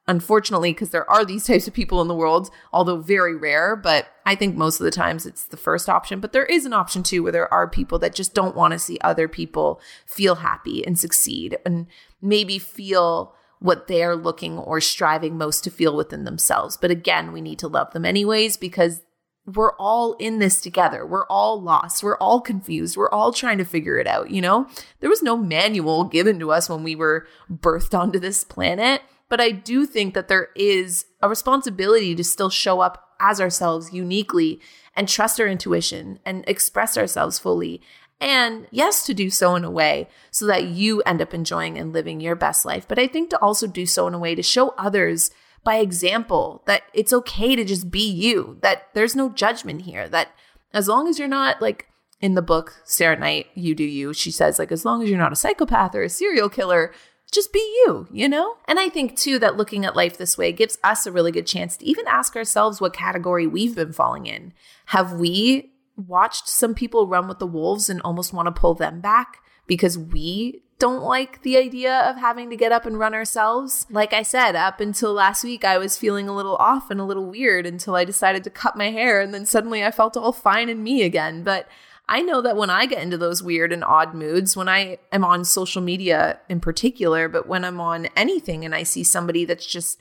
unfortunately 0.08 0.74
because 0.74 0.89
there 0.89 1.10
are 1.10 1.24
these 1.24 1.45
types 1.48 1.67
of 1.67 1.74
people 1.74 2.02
in 2.02 2.08
the 2.08 2.15
world 2.15 2.50
although 2.74 2.98
very 2.98 3.36
rare 3.36 3.76
but 3.76 4.08
i 4.26 4.34
think 4.34 4.56
most 4.56 4.80
of 4.80 4.84
the 4.84 4.91
times 4.91 5.26
it's 5.26 5.43
the 5.45 5.58
first 5.58 5.88
option 5.88 6.19
but 6.19 6.34
there 6.34 6.45
is 6.45 6.65
an 6.65 6.74
option 6.74 7.04
too 7.04 7.22
where 7.22 7.32
there 7.32 7.54
are 7.54 7.69
people 7.69 8.00
that 8.00 8.15
just 8.15 8.34
don't 8.34 8.56
want 8.56 8.72
to 8.72 8.80
see 8.80 8.98
other 9.02 9.28
people 9.28 9.80
feel 10.06 10.36
happy 10.36 10.86
and 10.86 10.98
succeed 10.98 11.58
and 11.65 11.86
maybe 12.22 12.58
feel 12.58 13.36
what 13.60 13.88
they're 13.88 14.15
looking 14.15 14.58
or 14.58 14.80
striving 14.82 15.38
most 15.38 15.63
to 15.65 15.72
feel 15.72 15.95
within 15.95 16.24
themselves. 16.24 16.78
But 16.78 16.91
again, 16.91 17.32
we 17.32 17.41
need 17.41 17.60
to 17.60 17.67
love 17.67 17.91
them 17.91 18.06
anyways 18.06 18.58
because 18.58 19.02
we're 19.45 19.76
all 19.78 20.13
in 20.13 20.39
this 20.39 20.62
together. 20.62 21.06
We're 21.06 21.26
all 21.26 21.62
lost. 21.62 22.04
We're 22.04 22.17
all 22.17 22.39
confused. 22.39 22.95
We're 22.95 23.10
all 23.10 23.34
trying 23.34 23.58
to 23.58 23.65
figure 23.65 23.98
it 23.98 24.08
out, 24.08 24.32
you 24.32 24.41
know? 24.41 24.67
There 25.00 25.10
was 25.10 25.24
no 25.24 25.36
manual 25.36 26.04
given 26.04 26.39
to 26.39 26.52
us 26.52 26.69
when 26.69 26.84
we 26.84 26.95
were 26.95 27.28
birthed 27.52 27.98
onto 27.98 28.19
this 28.19 28.43
planet, 28.43 29.02
but 29.28 29.41
I 29.41 29.52
do 29.52 29.86
think 29.86 30.13
that 30.13 30.28
there 30.28 30.50
is 30.56 31.06
a 31.22 31.30
responsibility 31.30 32.15
to 32.15 32.24
still 32.24 32.50
show 32.50 32.80
up 32.80 33.10
as 33.19 33.41
ourselves 33.41 33.93
uniquely 33.93 34.60
and 34.95 35.08
trust 35.08 35.39
our 35.39 35.48
intuition 35.48 36.19
and 36.26 36.43
express 36.48 36.98
ourselves 36.98 37.39
fully 37.39 37.82
and 38.21 38.67
yes, 38.71 39.05
to 39.05 39.13
do 39.13 39.29
so 39.29 39.55
in 39.55 39.63
a 39.63 39.71
way 39.71 40.10
so 40.32 40.45
that 40.47 40.65
you 40.65 41.01
end 41.01 41.21
up 41.21 41.34
enjoying 41.34 41.77
and 41.77 41.93
living 41.93 42.19
your 42.19 42.36
best 42.36 42.65
life. 42.65 42.88
But 42.88 42.99
I 42.99 43.08
think 43.08 43.29
to 43.29 43.41
also 43.41 43.67
do 43.67 43.86
so 43.86 44.08
in 44.08 44.13
a 44.13 44.19
way 44.19 44.36
to 44.36 44.43
show 44.43 44.69
others 44.77 45.32
by 45.63 45.75
example 45.75 46.63
that 46.65 46.84
it's 46.93 47.13
okay 47.13 47.55
to 47.55 47.63
just 47.63 47.91
be 47.91 48.10
you, 48.10 48.58
that 48.62 48.88
there's 48.93 49.15
no 49.15 49.29
judgment 49.29 49.84
here, 49.84 50.10
that 50.10 50.29
as 50.73 50.88
long 50.88 51.08
as 51.08 51.19
you're 51.19 51.27
not 51.27 51.62
like 51.62 51.88
in 52.21 52.36
the 52.36 52.41
book, 52.41 52.82
Sarah 52.84 53.17
Knight, 53.17 53.47
You 53.55 53.73
Do 53.75 53.84
You, 53.84 54.13
she 54.13 54.32
says, 54.32 54.60
like, 54.60 54.71
as 54.71 54.84
long 54.84 55.01
as 55.01 55.10
you're 55.10 55.17
not 55.17 55.32
a 55.32 55.38
psychopath 55.38 55.95
or 55.95 56.03
a 56.03 56.10
serial 56.10 56.49
killer, 56.49 56.93
just 57.32 57.53
be 57.53 57.60
you, 57.60 58.08
you 58.12 58.27
know? 58.27 58.55
And 58.67 58.79
I 58.79 58.89
think 58.89 59.17
too 59.17 59.39
that 59.39 59.55
looking 59.55 59.86
at 59.86 59.95
life 59.95 60.17
this 60.17 60.38
way 60.38 60.51
gives 60.51 60.77
us 60.84 61.05
a 61.05 61.12
really 61.12 61.32
good 61.32 61.47
chance 61.47 61.77
to 61.77 61.86
even 61.86 62.08
ask 62.08 62.36
ourselves 62.36 62.82
what 62.82 62.93
category 62.93 63.47
we've 63.47 63.75
been 63.75 63.93
falling 63.93 64.25
in. 64.25 64.53
Have 64.88 65.13
we 65.13 65.68
watched 66.00 66.48
some 66.48 66.74
people 66.74 67.08
run 67.08 67.28
with 67.28 67.40
the 67.40 67.48
wolves 67.48 67.90
and 67.90 68.02
almost 68.02 68.34
want 68.34 68.48
to 68.48 68.52
pull 68.52 68.74
them 68.74 69.02
back 69.02 69.42
because 69.68 69.98
we 69.98 70.64
don't 70.80 71.04
like 71.04 71.42
the 71.42 71.58
idea 71.58 72.00
of 72.10 72.16
having 72.16 72.50
to 72.50 72.56
get 72.56 72.72
up 72.72 72.86
and 72.86 72.98
run 72.98 73.14
ourselves. 73.14 73.86
Like 73.90 74.14
I 74.14 74.24
said, 74.24 74.56
up 74.56 74.80
until 74.80 75.14
last 75.14 75.44
week, 75.44 75.66
I 75.66 75.78
was 75.78 75.98
feeling 75.98 76.30
a 76.30 76.36
little 76.36 76.56
off 76.56 76.90
and 76.90 77.02
a 77.02 77.06
little 77.06 77.26
weird 77.26 77.66
until 77.66 77.96
I 77.96 78.06
decided 78.06 78.46
to 78.46 78.50
cut 78.50 78.78
my 78.78 78.90
hair. 78.90 79.20
And 79.20 79.34
then 79.34 79.46
suddenly 79.46 79.84
I 79.84 79.92
felt 79.92 80.16
all 80.16 80.32
fine 80.32 80.70
in 80.70 80.82
me 80.82 81.04
again. 81.04 81.44
But 81.44 81.68
I 82.08 82.22
know 82.22 82.42
that 82.42 82.56
when 82.56 82.70
I 82.70 82.86
get 82.86 83.04
into 83.04 83.18
those 83.18 83.44
weird 83.44 83.74
and 83.74 83.84
odd 83.84 84.16
moods, 84.16 84.56
when 84.56 84.70
I 84.70 84.98
am 85.12 85.26
on 85.26 85.44
social 85.44 85.82
media 85.82 86.40
in 86.48 86.62
particular, 86.62 87.28
but 87.28 87.46
when 87.46 87.66
I'm 87.66 87.82
on 87.82 88.08
anything 88.16 88.64
and 88.64 88.74
I 88.74 88.84
see 88.84 89.04
somebody 89.04 89.44
that's 89.44 89.66
just 89.66 90.00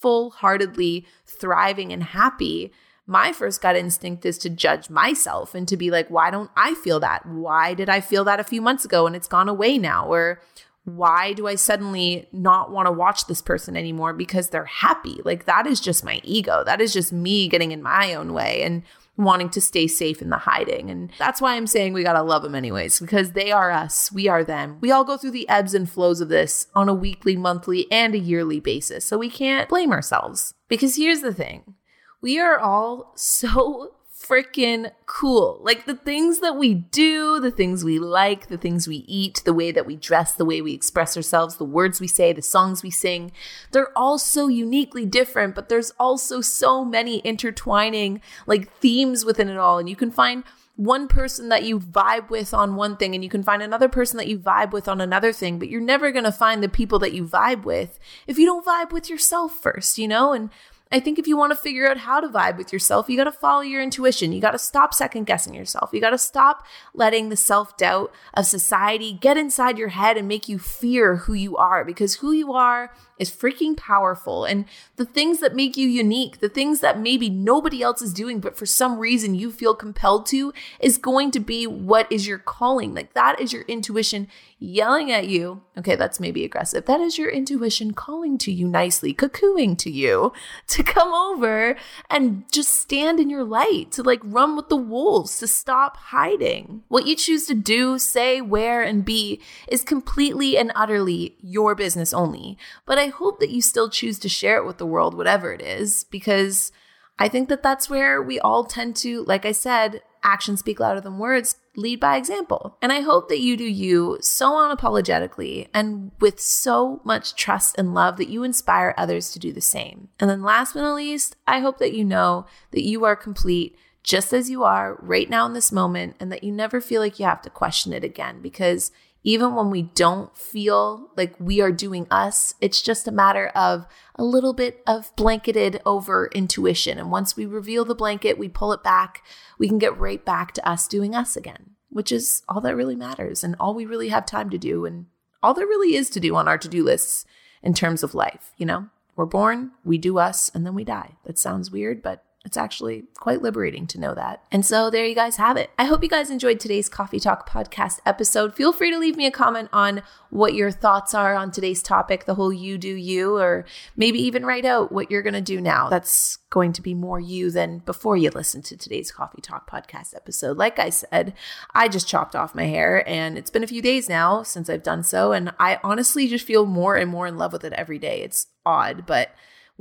full 0.00 0.30
heartedly 0.30 1.04
thriving 1.26 1.92
and 1.92 2.02
happy, 2.04 2.72
my 3.12 3.32
first 3.32 3.60
gut 3.60 3.76
instinct 3.76 4.26
is 4.26 4.38
to 4.38 4.50
judge 4.50 4.90
myself 4.90 5.54
and 5.54 5.68
to 5.68 5.76
be 5.76 5.90
like, 5.90 6.08
why 6.08 6.30
don't 6.30 6.50
I 6.56 6.74
feel 6.74 6.98
that? 7.00 7.24
Why 7.26 7.74
did 7.74 7.88
I 7.88 8.00
feel 8.00 8.24
that 8.24 8.40
a 8.40 8.44
few 8.44 8.60
months 8.60 8.84
ago 8.84 9.06
and 9.06 9.14
it's 9.14 9.28
gone 9.28 9.48
away 9.48 9.78
now? 9.78 10.06
Or 10.06 10.40
why 10.84 11.32
do 11.32 11.46
I 11.46 11.54
suddenly 11.54 12.26
not 12.32 12.72
want 12.72 12.86
to 12.86 12.92
watch 12.92 13.26
this 13.26 13.42
person 13.42 13.76
anymore 13.76 14.12
because 14.14 14.48
they're 14.48 14.64
happy? 14.64 15.20
Like, 15.24 15.44
that 15.44 15.66
is 15.66 15.78
just 15.78 16.04
my 16.04 16.20
ego. 16.24 16.64
That 16.64 16.80
is 16.80 16.92
just 16.92 17.12
me 17.12 17.48
getting 17.48 17.70
in 17.70 17.82
my 17.82 18.14
own 18.14 18.32
way. 18.32 18.62
And 18.62 18.82
wanting 19.16 19.50
to 19.50 19.60
stay 19.60 19.86
safe 19.86 20.22
in 20.22 20.30
the 20.30 20.38
hiding. 20.38 20.90
And 20.90 21.12
that's 21.18 21.40
why 21.40 21.54
I'm 21.54 21.66
saying 21.66 21.92
we 21.92 22.02
got 22.02 22.14
to 22.14 22.22
love 22.22 22.42
them 22.42 22.54
anyways, 22.54 22.98
because 22.98 23.32
they 23.32 23.52
are 23.52 23.70
us, 23.70 24.10
we 24.10 24.26
are 24.28 24.42
them. 24.42 24.78
We 24.80 24.90
all 24.90 25.04
go 25.04 25.18
through 25.18 25.32
the 25.32 25.48
ebbs 25.48 25.74
and 25.74 25.88
flows 25.88 26.20
of 26.20 26.30
this 26.30 26.66
on 26.74 26.88
a 26.88 26.94
weekly, 26.94 27.36
monthly, 27.36 27.90
and 27.92 28.14
a 28.14 28.18
yearly 28.18 28.58
basis. 28.58 29.04
So 29.04 29.18
we 29.18 29.28
can't 29.28 29.68
blame 29.68 29.92
ourselves. 29.92 30.54
Because 30.68 30.96
here's 30.96 31.20
the 31.20 31.34
thing 31.34 31.74
we 32.22 32.38
are 32.38 32.58
all 32.58 33.12
so 33.14 33.94
freaking 34.22 34.90
cool. 35.04 35.58
Like 35.62 35.84
the 35.84 35.96
things 35.96 36.38
that 36.38 36.56
we 36.56 36.74
do, 36.74 37.40
the 37.40 37.50
things 37.50 37.84
we 37.84 37.98
like, 37.98 38.46
the 38.46 38.56
things 38.56 38.86
we 38.86 39.04
eat, 39.08 39.42
the 39.44 39.52
way 39.52 39.72
that 39.72 39.84
we 39.84 39.96
dress, 39.96 40.32
the 40.32 40.44
way 40.44 40.62
we 40.62 40.72
express 40.72 41.16
ourselves, 41.16 41.56
the 41.56 41.64
words 41.64 42.00
we 42.00 42.06
say, 42.06 42.32
the 42.32 42.40
songs 42.40 42.84
we 42.84 42.90
sing, 42.90 43.32
they're 43.72 43.96
all 43.98 44.18
so 44.18 44.46
uniquely 44.46 45.04
different, 45.04 45.56
but 45.56 45.68
there's 45.68 45.90
also 45.98 46.40
so 46.40 46.84
many 46.84 47.18
intertwining 47.18 48.20
like 48.46 48.72
themes 48.76 49.24
within 49.24 49.48
it 49.48 49.58
all. 49.58 49.78
And 49.78 49.88
you 49.88 49.96
can 49.96 50.12
find 50.12 50.44
one 50.76 51.06
person 51.06 51.48
that 51.50 51.64
you 51.64 51.78
vibe 51.78 52.30
with 52.30 52.54
on 52.54 52.76
one 52.76 52.96
thing 52.96 53.14
and 53.14 53.22
you 53.22 53.28
can 53.28 53.42
find 53.42 53.62
another 53.62 53.88
person 53.88 54.16
that 54.16 54.28
you 54.28 54.38
vibe 54.38 54.72
with 54.72 54.88
on 54.88 55.00
another 55.00 55.32
thing, 55.32 55.58
but 55.58 55.68
you're 55.68 55.80
never 55.80 56.10
going 56.10 56.24
to 56.24 56.32
find 56.32 56.62
the 56.62 56.68
people 56.68 56.98
that 56.98 57.12
you 57.12 57.26
vibe 57.26 57.64
with 57.64 57.98
if 58.26 58.38
you 58.38 58.46
don't 58.46 58.64
vibe 58.64 58.92
with 58.92 59.10
yourself 59.10 59.52
first, 59.52 59.98
you 59.98 60.08
know? 60.08 60.32
And 60.32 60.48
I 60.92 61.00
think 61.00 61.18
if 61.18 61.26
you 61.26 61.36
want 61.36 61.52
to 61.52 61.56
figure 61.56 61.88
out 61.88 61.96
how 61.96 62.20
to 62.20 62.28
vibe 62.28 62.58
with 62.58 62.72
yourself, 62.72 63.08
you 63.08 63.16
got 63.16 63.24
to 63.24 63.32
follow 63.32 63.62
your 63.62 63.82
intuition. 63.82 64.32
You 64.32 64.40
got 64.40 64.50
to 64.50 64.58
stop 64.58 64.92
second 64.92 65.24
guessing 65.24 65.54
yourself. 65.54 65.90
You 65.92 66.00
got 66.00 66.10
to 66.10 66.18
stop 66.18 66.66
letting 66.94 67.30
the 67.30 67.36
self 67.36 67.76
doubt 67.76 68.12
of 68.34 68.46
society 68.46 69.12
get 69.12 69.36
inside 69.36 69.78
your 69.78 69.88
head 69.88 70.16
and 70.16 70.28
make 70.28 70.48
you 70.48 70.58
fear 70.58 71.16
who 71.16 71.32
you 71.32 71.56
are 71.56 71.84
because 71.84 72.16
who 72.16 72.32
you 72.32 72.52
are 72.52 72.92
is 73.22 73.30
freaking 73.30 73.76
powerful. 73.76 74.44
And 74.44 74.66
the 74.96 75.06
things 75.06 75.38
that 75.38 75.54
make 75.54 75.76
you 75.76 75.88
unique, 75.88 76.40
the 76.40 76.48
things 76.48 76.80
that 76.80 77.00
maybe 77.00 77.30
nobody 77.30 77.82
else 77.82 78.02
is 78.02 78.12
doing, 78.12 78.40
but 78.40 78.56
for 78.56 78.66
some 78.66 78.98
reason 78.98 79.34
you 79.34 79.50
feel 79.50 79.74
compelled 79.74 80.26
to, 80.26 80.52
is 80.80 80.98
going 80.98 81.30
to 81.30 81.40
be 81.40 81.66
what 81.66 82.10
is 82.10 82.26
your 82.26 82.38
calling. 82.38 82.94
Like 82.94 83.14
that 83.14 83.40
is 83.40 83.52
your 83.52 83.62
intuition 83.62 84.28
yelling 84.58 85.10
at 85.10 85.28
you. 85.28 85.62
Okay, 85.76 85.96
that's 85.96 86.20
maybe 86.20 86.44
aggressive. 86.44 86.86
That 86.86 87.00
is 87.00 87.18
your 87.18 87.30
intuition 87.30 87.92
calling 87.94 88.38
to 88.38 88.52
you 88.52 88.68
nicely, 88.68 89.12
cuckooing 89.12 89.76
to 89.78 89.90
you 89.90 90.32
to 90.68 90.82
come 90.82 91.12
over 91.12 91.76
and 92.10 92.44
just 92.52 92.74
stand 92.74 93.18
in 93.18 93.30
your 93.30 93.44
light, 93.44 93.90
to 93.92 94.02
like 94.02 94.20
run 94.22 94.56
with 94.56 94.68
the 94.68 94.76
wolves, 94.76 95.38
to 95.38 95.46
stop 95.46 95.96
hiding. 95.96 96.82
What 96.88 97.06
you 97.06 97.16
choose 97.16 97.46
to 97.46 97.54
do, 97.54 97.98
say, 97.98 98.40
wear, 98.40 98.82
and 98.82 99.04
be 99.04 99.40
is 99.68 99.82
completely 99.82 100.56
and 100.56 100.72
utterly 100.74 101.36
your 101.40 101.74
business 101.74 102.12
only. 102.12 102.56
But 102.86 102.98
I 102.98 103.08
hope 103.12 103.40
that 103.40 103.50
you 103.50 103.62
still 103.62 103.88
choose 103.88 104.18
to 104.20 104.28
share 104.28 104.56
it 104.56 104.66
with 104.66 104.78
the 104.78 104.86
world, 104.86 105.14
whatever 105.14 105.52
it 105.52 105.62
is, 105.62 106.04
because 106.04 106.72
I 107.18 107.28
think 107.28 107.48
that 107.48 107.62
that's 107.62 107.88
where 107.88 108.20
we 108.20 108.40
all 108.40 108.64
tend 108.64 108.96
to, 108.96 109.24
like 109.24 109.46
I 109.46 109.52
said, 109.52 110.02
actions 110.24 110.60
speak 110.60 110.80
louder 110.80 111.00
than 111.00 111.18
words, 111.18 111.56
lead 111.76 112.00
by 112.00 112.16
example. 112.16 112.76
And 112.80 112.92
I 112.92 113.00
hope 113.00 113.28
that 113.28 113.40
you 113.40 113.56
do 113.56 113.64
you 113.64 114.18
so 114.20 114.52
unapologetically 114.52 115.68
and 115.74 116.12
with 116.20 116.40
so 116.40 117.00
much 117.04 117.34
trust 117.34 117.76
and 117.78 117.94
love 117.94 118.16
that 118.16 118.28
you 118.28 118.42
inspire 118.42 118.94
others 118.96 119.30
to 119.32 119.38
do 119.38 119.52
the 119.52 119.60
same. 119.60 120.08
And 120.18 120.28
then 120.28 120.42
last 120.42 120.74
but 120.74 120.82
not 120.82 120.96
least, 120.96 121.36
I 121.46 121.60
hope 121.60 121.78
that 121.78 121.94
you 121.94 122.04
know 122.04 122.46
that 122.70 122.84
you 122.84 123.04
are 123.04 123.16
complete 123.16 123.76
just 124.02 124.32
as 124.32 124.50
you 124.50 124.64
are 124.64 124.98
right 125.00 125.30
now 125.30 125.46
in 125.46 125.52
this 125.52 125.70
moment 125.70 126.16
and 126.18 126.32
that 126.32 126.42
you 126.42 126.52
never 126.52 126.80
feel 126.80 127.00
like 127.00 127.18
you 127.18 127.24
have 127.24 127.42
to 127.42 127.50
question 127.50 127.92
it 127.92 128.02
again 128.02 128.40
because 128.42 128.90
even 129.24 129.54
when 129.54 129.70
we 129.70 129.82
don't 129.82 130.36
feel 130.36 131.10
like 131.16 131.34
we 131.38 131.60
are 131.60 131.72
doing 131.72 132.06
us, 132.10 132.54
it's 132.60 132.82
just 132.82 133.06
a 133.06 133.12
matter 133.12 133.48
of 133.48 133.86
a 134.16 134.24
little 134.24 134.52
bit 134.52 134.82
of 134.86 135.14
blanketed 135.16 135.80
over 135.86 136.28
intuition. 136.34 136.98
And 136.98 137.10
once 137.10 137.36
we 137.36 137.46
reveal 137.46 137.84
the 137.84 137.94
blanket, 137.94 138.38
we 138.38 138.48
pull 138.48 138.72
it 138.72 138.82
back, 138.82 139.22
we 139.58 139.68
can 139.68 139.78
get 139.78 139.98
right 139.98 140.24
back 140.24 140.52
to 140.54 140.68
us 140.68 140.88
doing 140.88 141.14
us 141.14 141.36
again, 141.36 141.70
which 141.88 142.10
is 142.10 142.42
all 142.48 142.60
that 142.62 142.76
really 142.76 142.96
matters 142.96 143.44
and 143.44 143.54
all 143.60 143.74
we 143.74 143.86
really 143.86 144.08
have 144.08 144.26
time 144.26 144.50
to 144.50 144.58
do 144.58 144.84
and 144.84 145.06
all 145.42 145.54
there 145.54 145.66
really 145.66 145.94
is 145.96 146.08
to 146.10 146.20
do 146.20 146.36
on 146.36 146.48
our 146.48 146.58
to 146.58 146.68
do 146.68 146.84
lists 146.84 147.24
in 147.62 147.74
terms 147.74 148.02
of 148.02 148.14
life. 148.14 148.52
You 148.56 148.66
know, 148.66 148.88
we're 149.16 149.26
born, 149.26 149.72
we 149.84 149.98
do 149.98 150.18
us, 150.18 150.50
and 150.54 150.64
then 150.64 150.74
we 150.74 150.84
die. 150.84 151.16
That 151.24 151.38
sounds 151.38 151.70
weird, 151.70 152.02
but 152.02 152.24
it's 152.44 152.56
actually 152.56 153.04
quite 153.14 153.40
liberating 153.40 153.86
to 153.86 154.00
know 154.00 154.14
that. 154.14 154.42
And 154.50 154.66
so 154.66 154.90
there 154.90 155.06
you 155.06 155.14
guys 155.14 155.36
have 155.36 155.56
it. 155.56 155.70
I 155.78 155.84
hope 155.84 156.02
you 156.02 156.08
guys 156.08 156.28
enjoyed 156.28 156.58
today's 156.58 156.88
Coffee 156.88 157.20
Talk 157.20 157.48
podcast 157.48 158.00
episode. 158.04 158.54
Feel 158.54 158.72
free 158.72 158.90
to 158.90 158.98
leave 158.98 159.16
me 159.16 159.26
a 159.26 159.30
comment 159.30 159.68
on 159.72 160.02
what 160.30 160.54
your 160.54 160.72
thoughts 160.72 161.14
are 161.14 161.36
on 161.36 161.52
today's 161.52 161.82
topic, 161.82 162.24
the 162.24 162.34
whole 162.34 162.52
you 162.52 162.78
do 162.78 162.94
you, 162.94 163.36
or 163.36 163.64
maybe 163.96 164.18
even 164.18 164.44
write 164.44 164.64
out 164.64 164.90
what 164.90 165.10
you're 165.10 165.22
going 165.22 165.34
to 165.34 165.40
do 165.40 165.60
now. 165.60 165.88
That's 165.88 166.38
going 166.50 166.72
to 166.72 166.82
be 166.82 166.94
more 166.94 167.20
you 167.20 167.50
than 167.50 167.78
before 167.78 168.16
you 168.16 168.30
listen 168.30 168.60
to 168.62 168.76
today's 168.76 169.12
Coffee 169.12 169.40
Talk 169.40 169.70
podcast 169.70 170.14
episode. 170.16 170.56
Like 170.56 170.80
I 170.80 170.90
said, 170.90 171.34
I 171.74 171.86
just 171.86 172.08
chopped 172.08 172.34
off 172.34 172.56
my 172.56 172.64
hair 172.64 173.08
and 173.08 173.38
it's 173.38 173.50
been 173.50 173.64
a 173.64 173.68
few 173.68 173.82
days 173.82 174.08
now 174.08 174.42
since 174.42 174.68
I've 174.68 174.82
done 174.82 175.04
so. 175.04 175.32
And 175.32 175.52
I 175.60 175.78
honestly 175.84 176.26
just 176.26 176.46
feel 176.46 176.66
more 176.66 176.96
and 176.96 177.10
more 177.10 177.28
in 177.28 177.38
love 177.38 177.52
with 177.52 177.64
it 177.64 177.72
every 177.74 178.00
day. 178.00 178.22
It's 178.22 178.48
odd, 178.66 179.06
but 179.06 179.30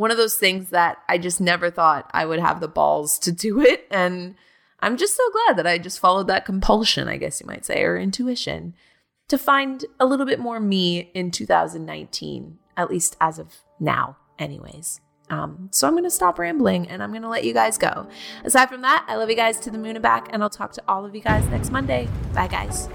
one 0.01 0.09
of 0.09 0.17
those 0.17 0.33
things 0.33 0.71
that 0.71 0.97
I 1.07 1.19
just 1.19 1.39
never 1.39 1.69
thought 1.69 2.09
I 2.11 2.25
would 2.25 2.39
have 2.39 2.59
the 2.59 2.67
balls 2.67 3.19
to 3.19 3.31
do 3.31 3.61
it. 3.61 3.85
And 3.91 4.33
I'm 4.79 4.97
just 4.97 5.15
so 5.15 5.23
glad 5.31 5.57
that 5.57 5.67
I 5.67 5.77
just 5.77 5.99
followed 5.99 6.25
that 6.25 6.43
compulsion, 6.43 7.07
I 7.07 7.17
guess 7.17 7.39
you 7.39 7.45
might 7.45 7.65
say, 7.65 7.83
or 7.83 7.99
intuition 7.99 8.73
to 9.27 9.37
find 9.37 9.85
a 9.99 10.07
little 10.07 10.25
bit 10.25 10.39
more 10.39 10.59
me 10.59 11.11
in 11.13 11.29
2019, 11.29 12.57
at 12.75 12.89
least 12.89 13.15
as 13.21 13.37
of 13.37 13.57
now, 13.79 14.17
anyways. 14.39 15.01
Um, 15.29 15.69
so 15.71 15.87
I'm 15.87 15.93
going 15.93 16.03
to 16.03 16.09
stop 16.09 16.39
rambling 16.39 16.87
and 16.87 17.03
I'm 17.03 17.11
going 17.11 17.21
to 17.21 17.29
let 17.29 17.43
you 17.43 17.53
guys 17.53 17.77
go. 17.77 18.07
Aside 18.43 18.69
from 18.69 18.81
that, 18.81 19.05
I 19.07 19.17
love 19.17 19.29
you 19.29 19.35
guys 19.35 19.59
to 19.59 19.69
the 19.69 19.77
moon 19.77 19.95
and 19.95 20.01
back, 20.01 20.29
and 20.33 20.41
I'll 20.41 20.49
talk 20.49 20.73
to 20.73 20.83
all 20.87 21.05
of 21.05 21.13
you 21.13 21.21
guys 21.21 21.45
next 21.49 21.69
Monday. 21.69 22.09
Bye, 22.33 22.47
guys. 22.47 22.89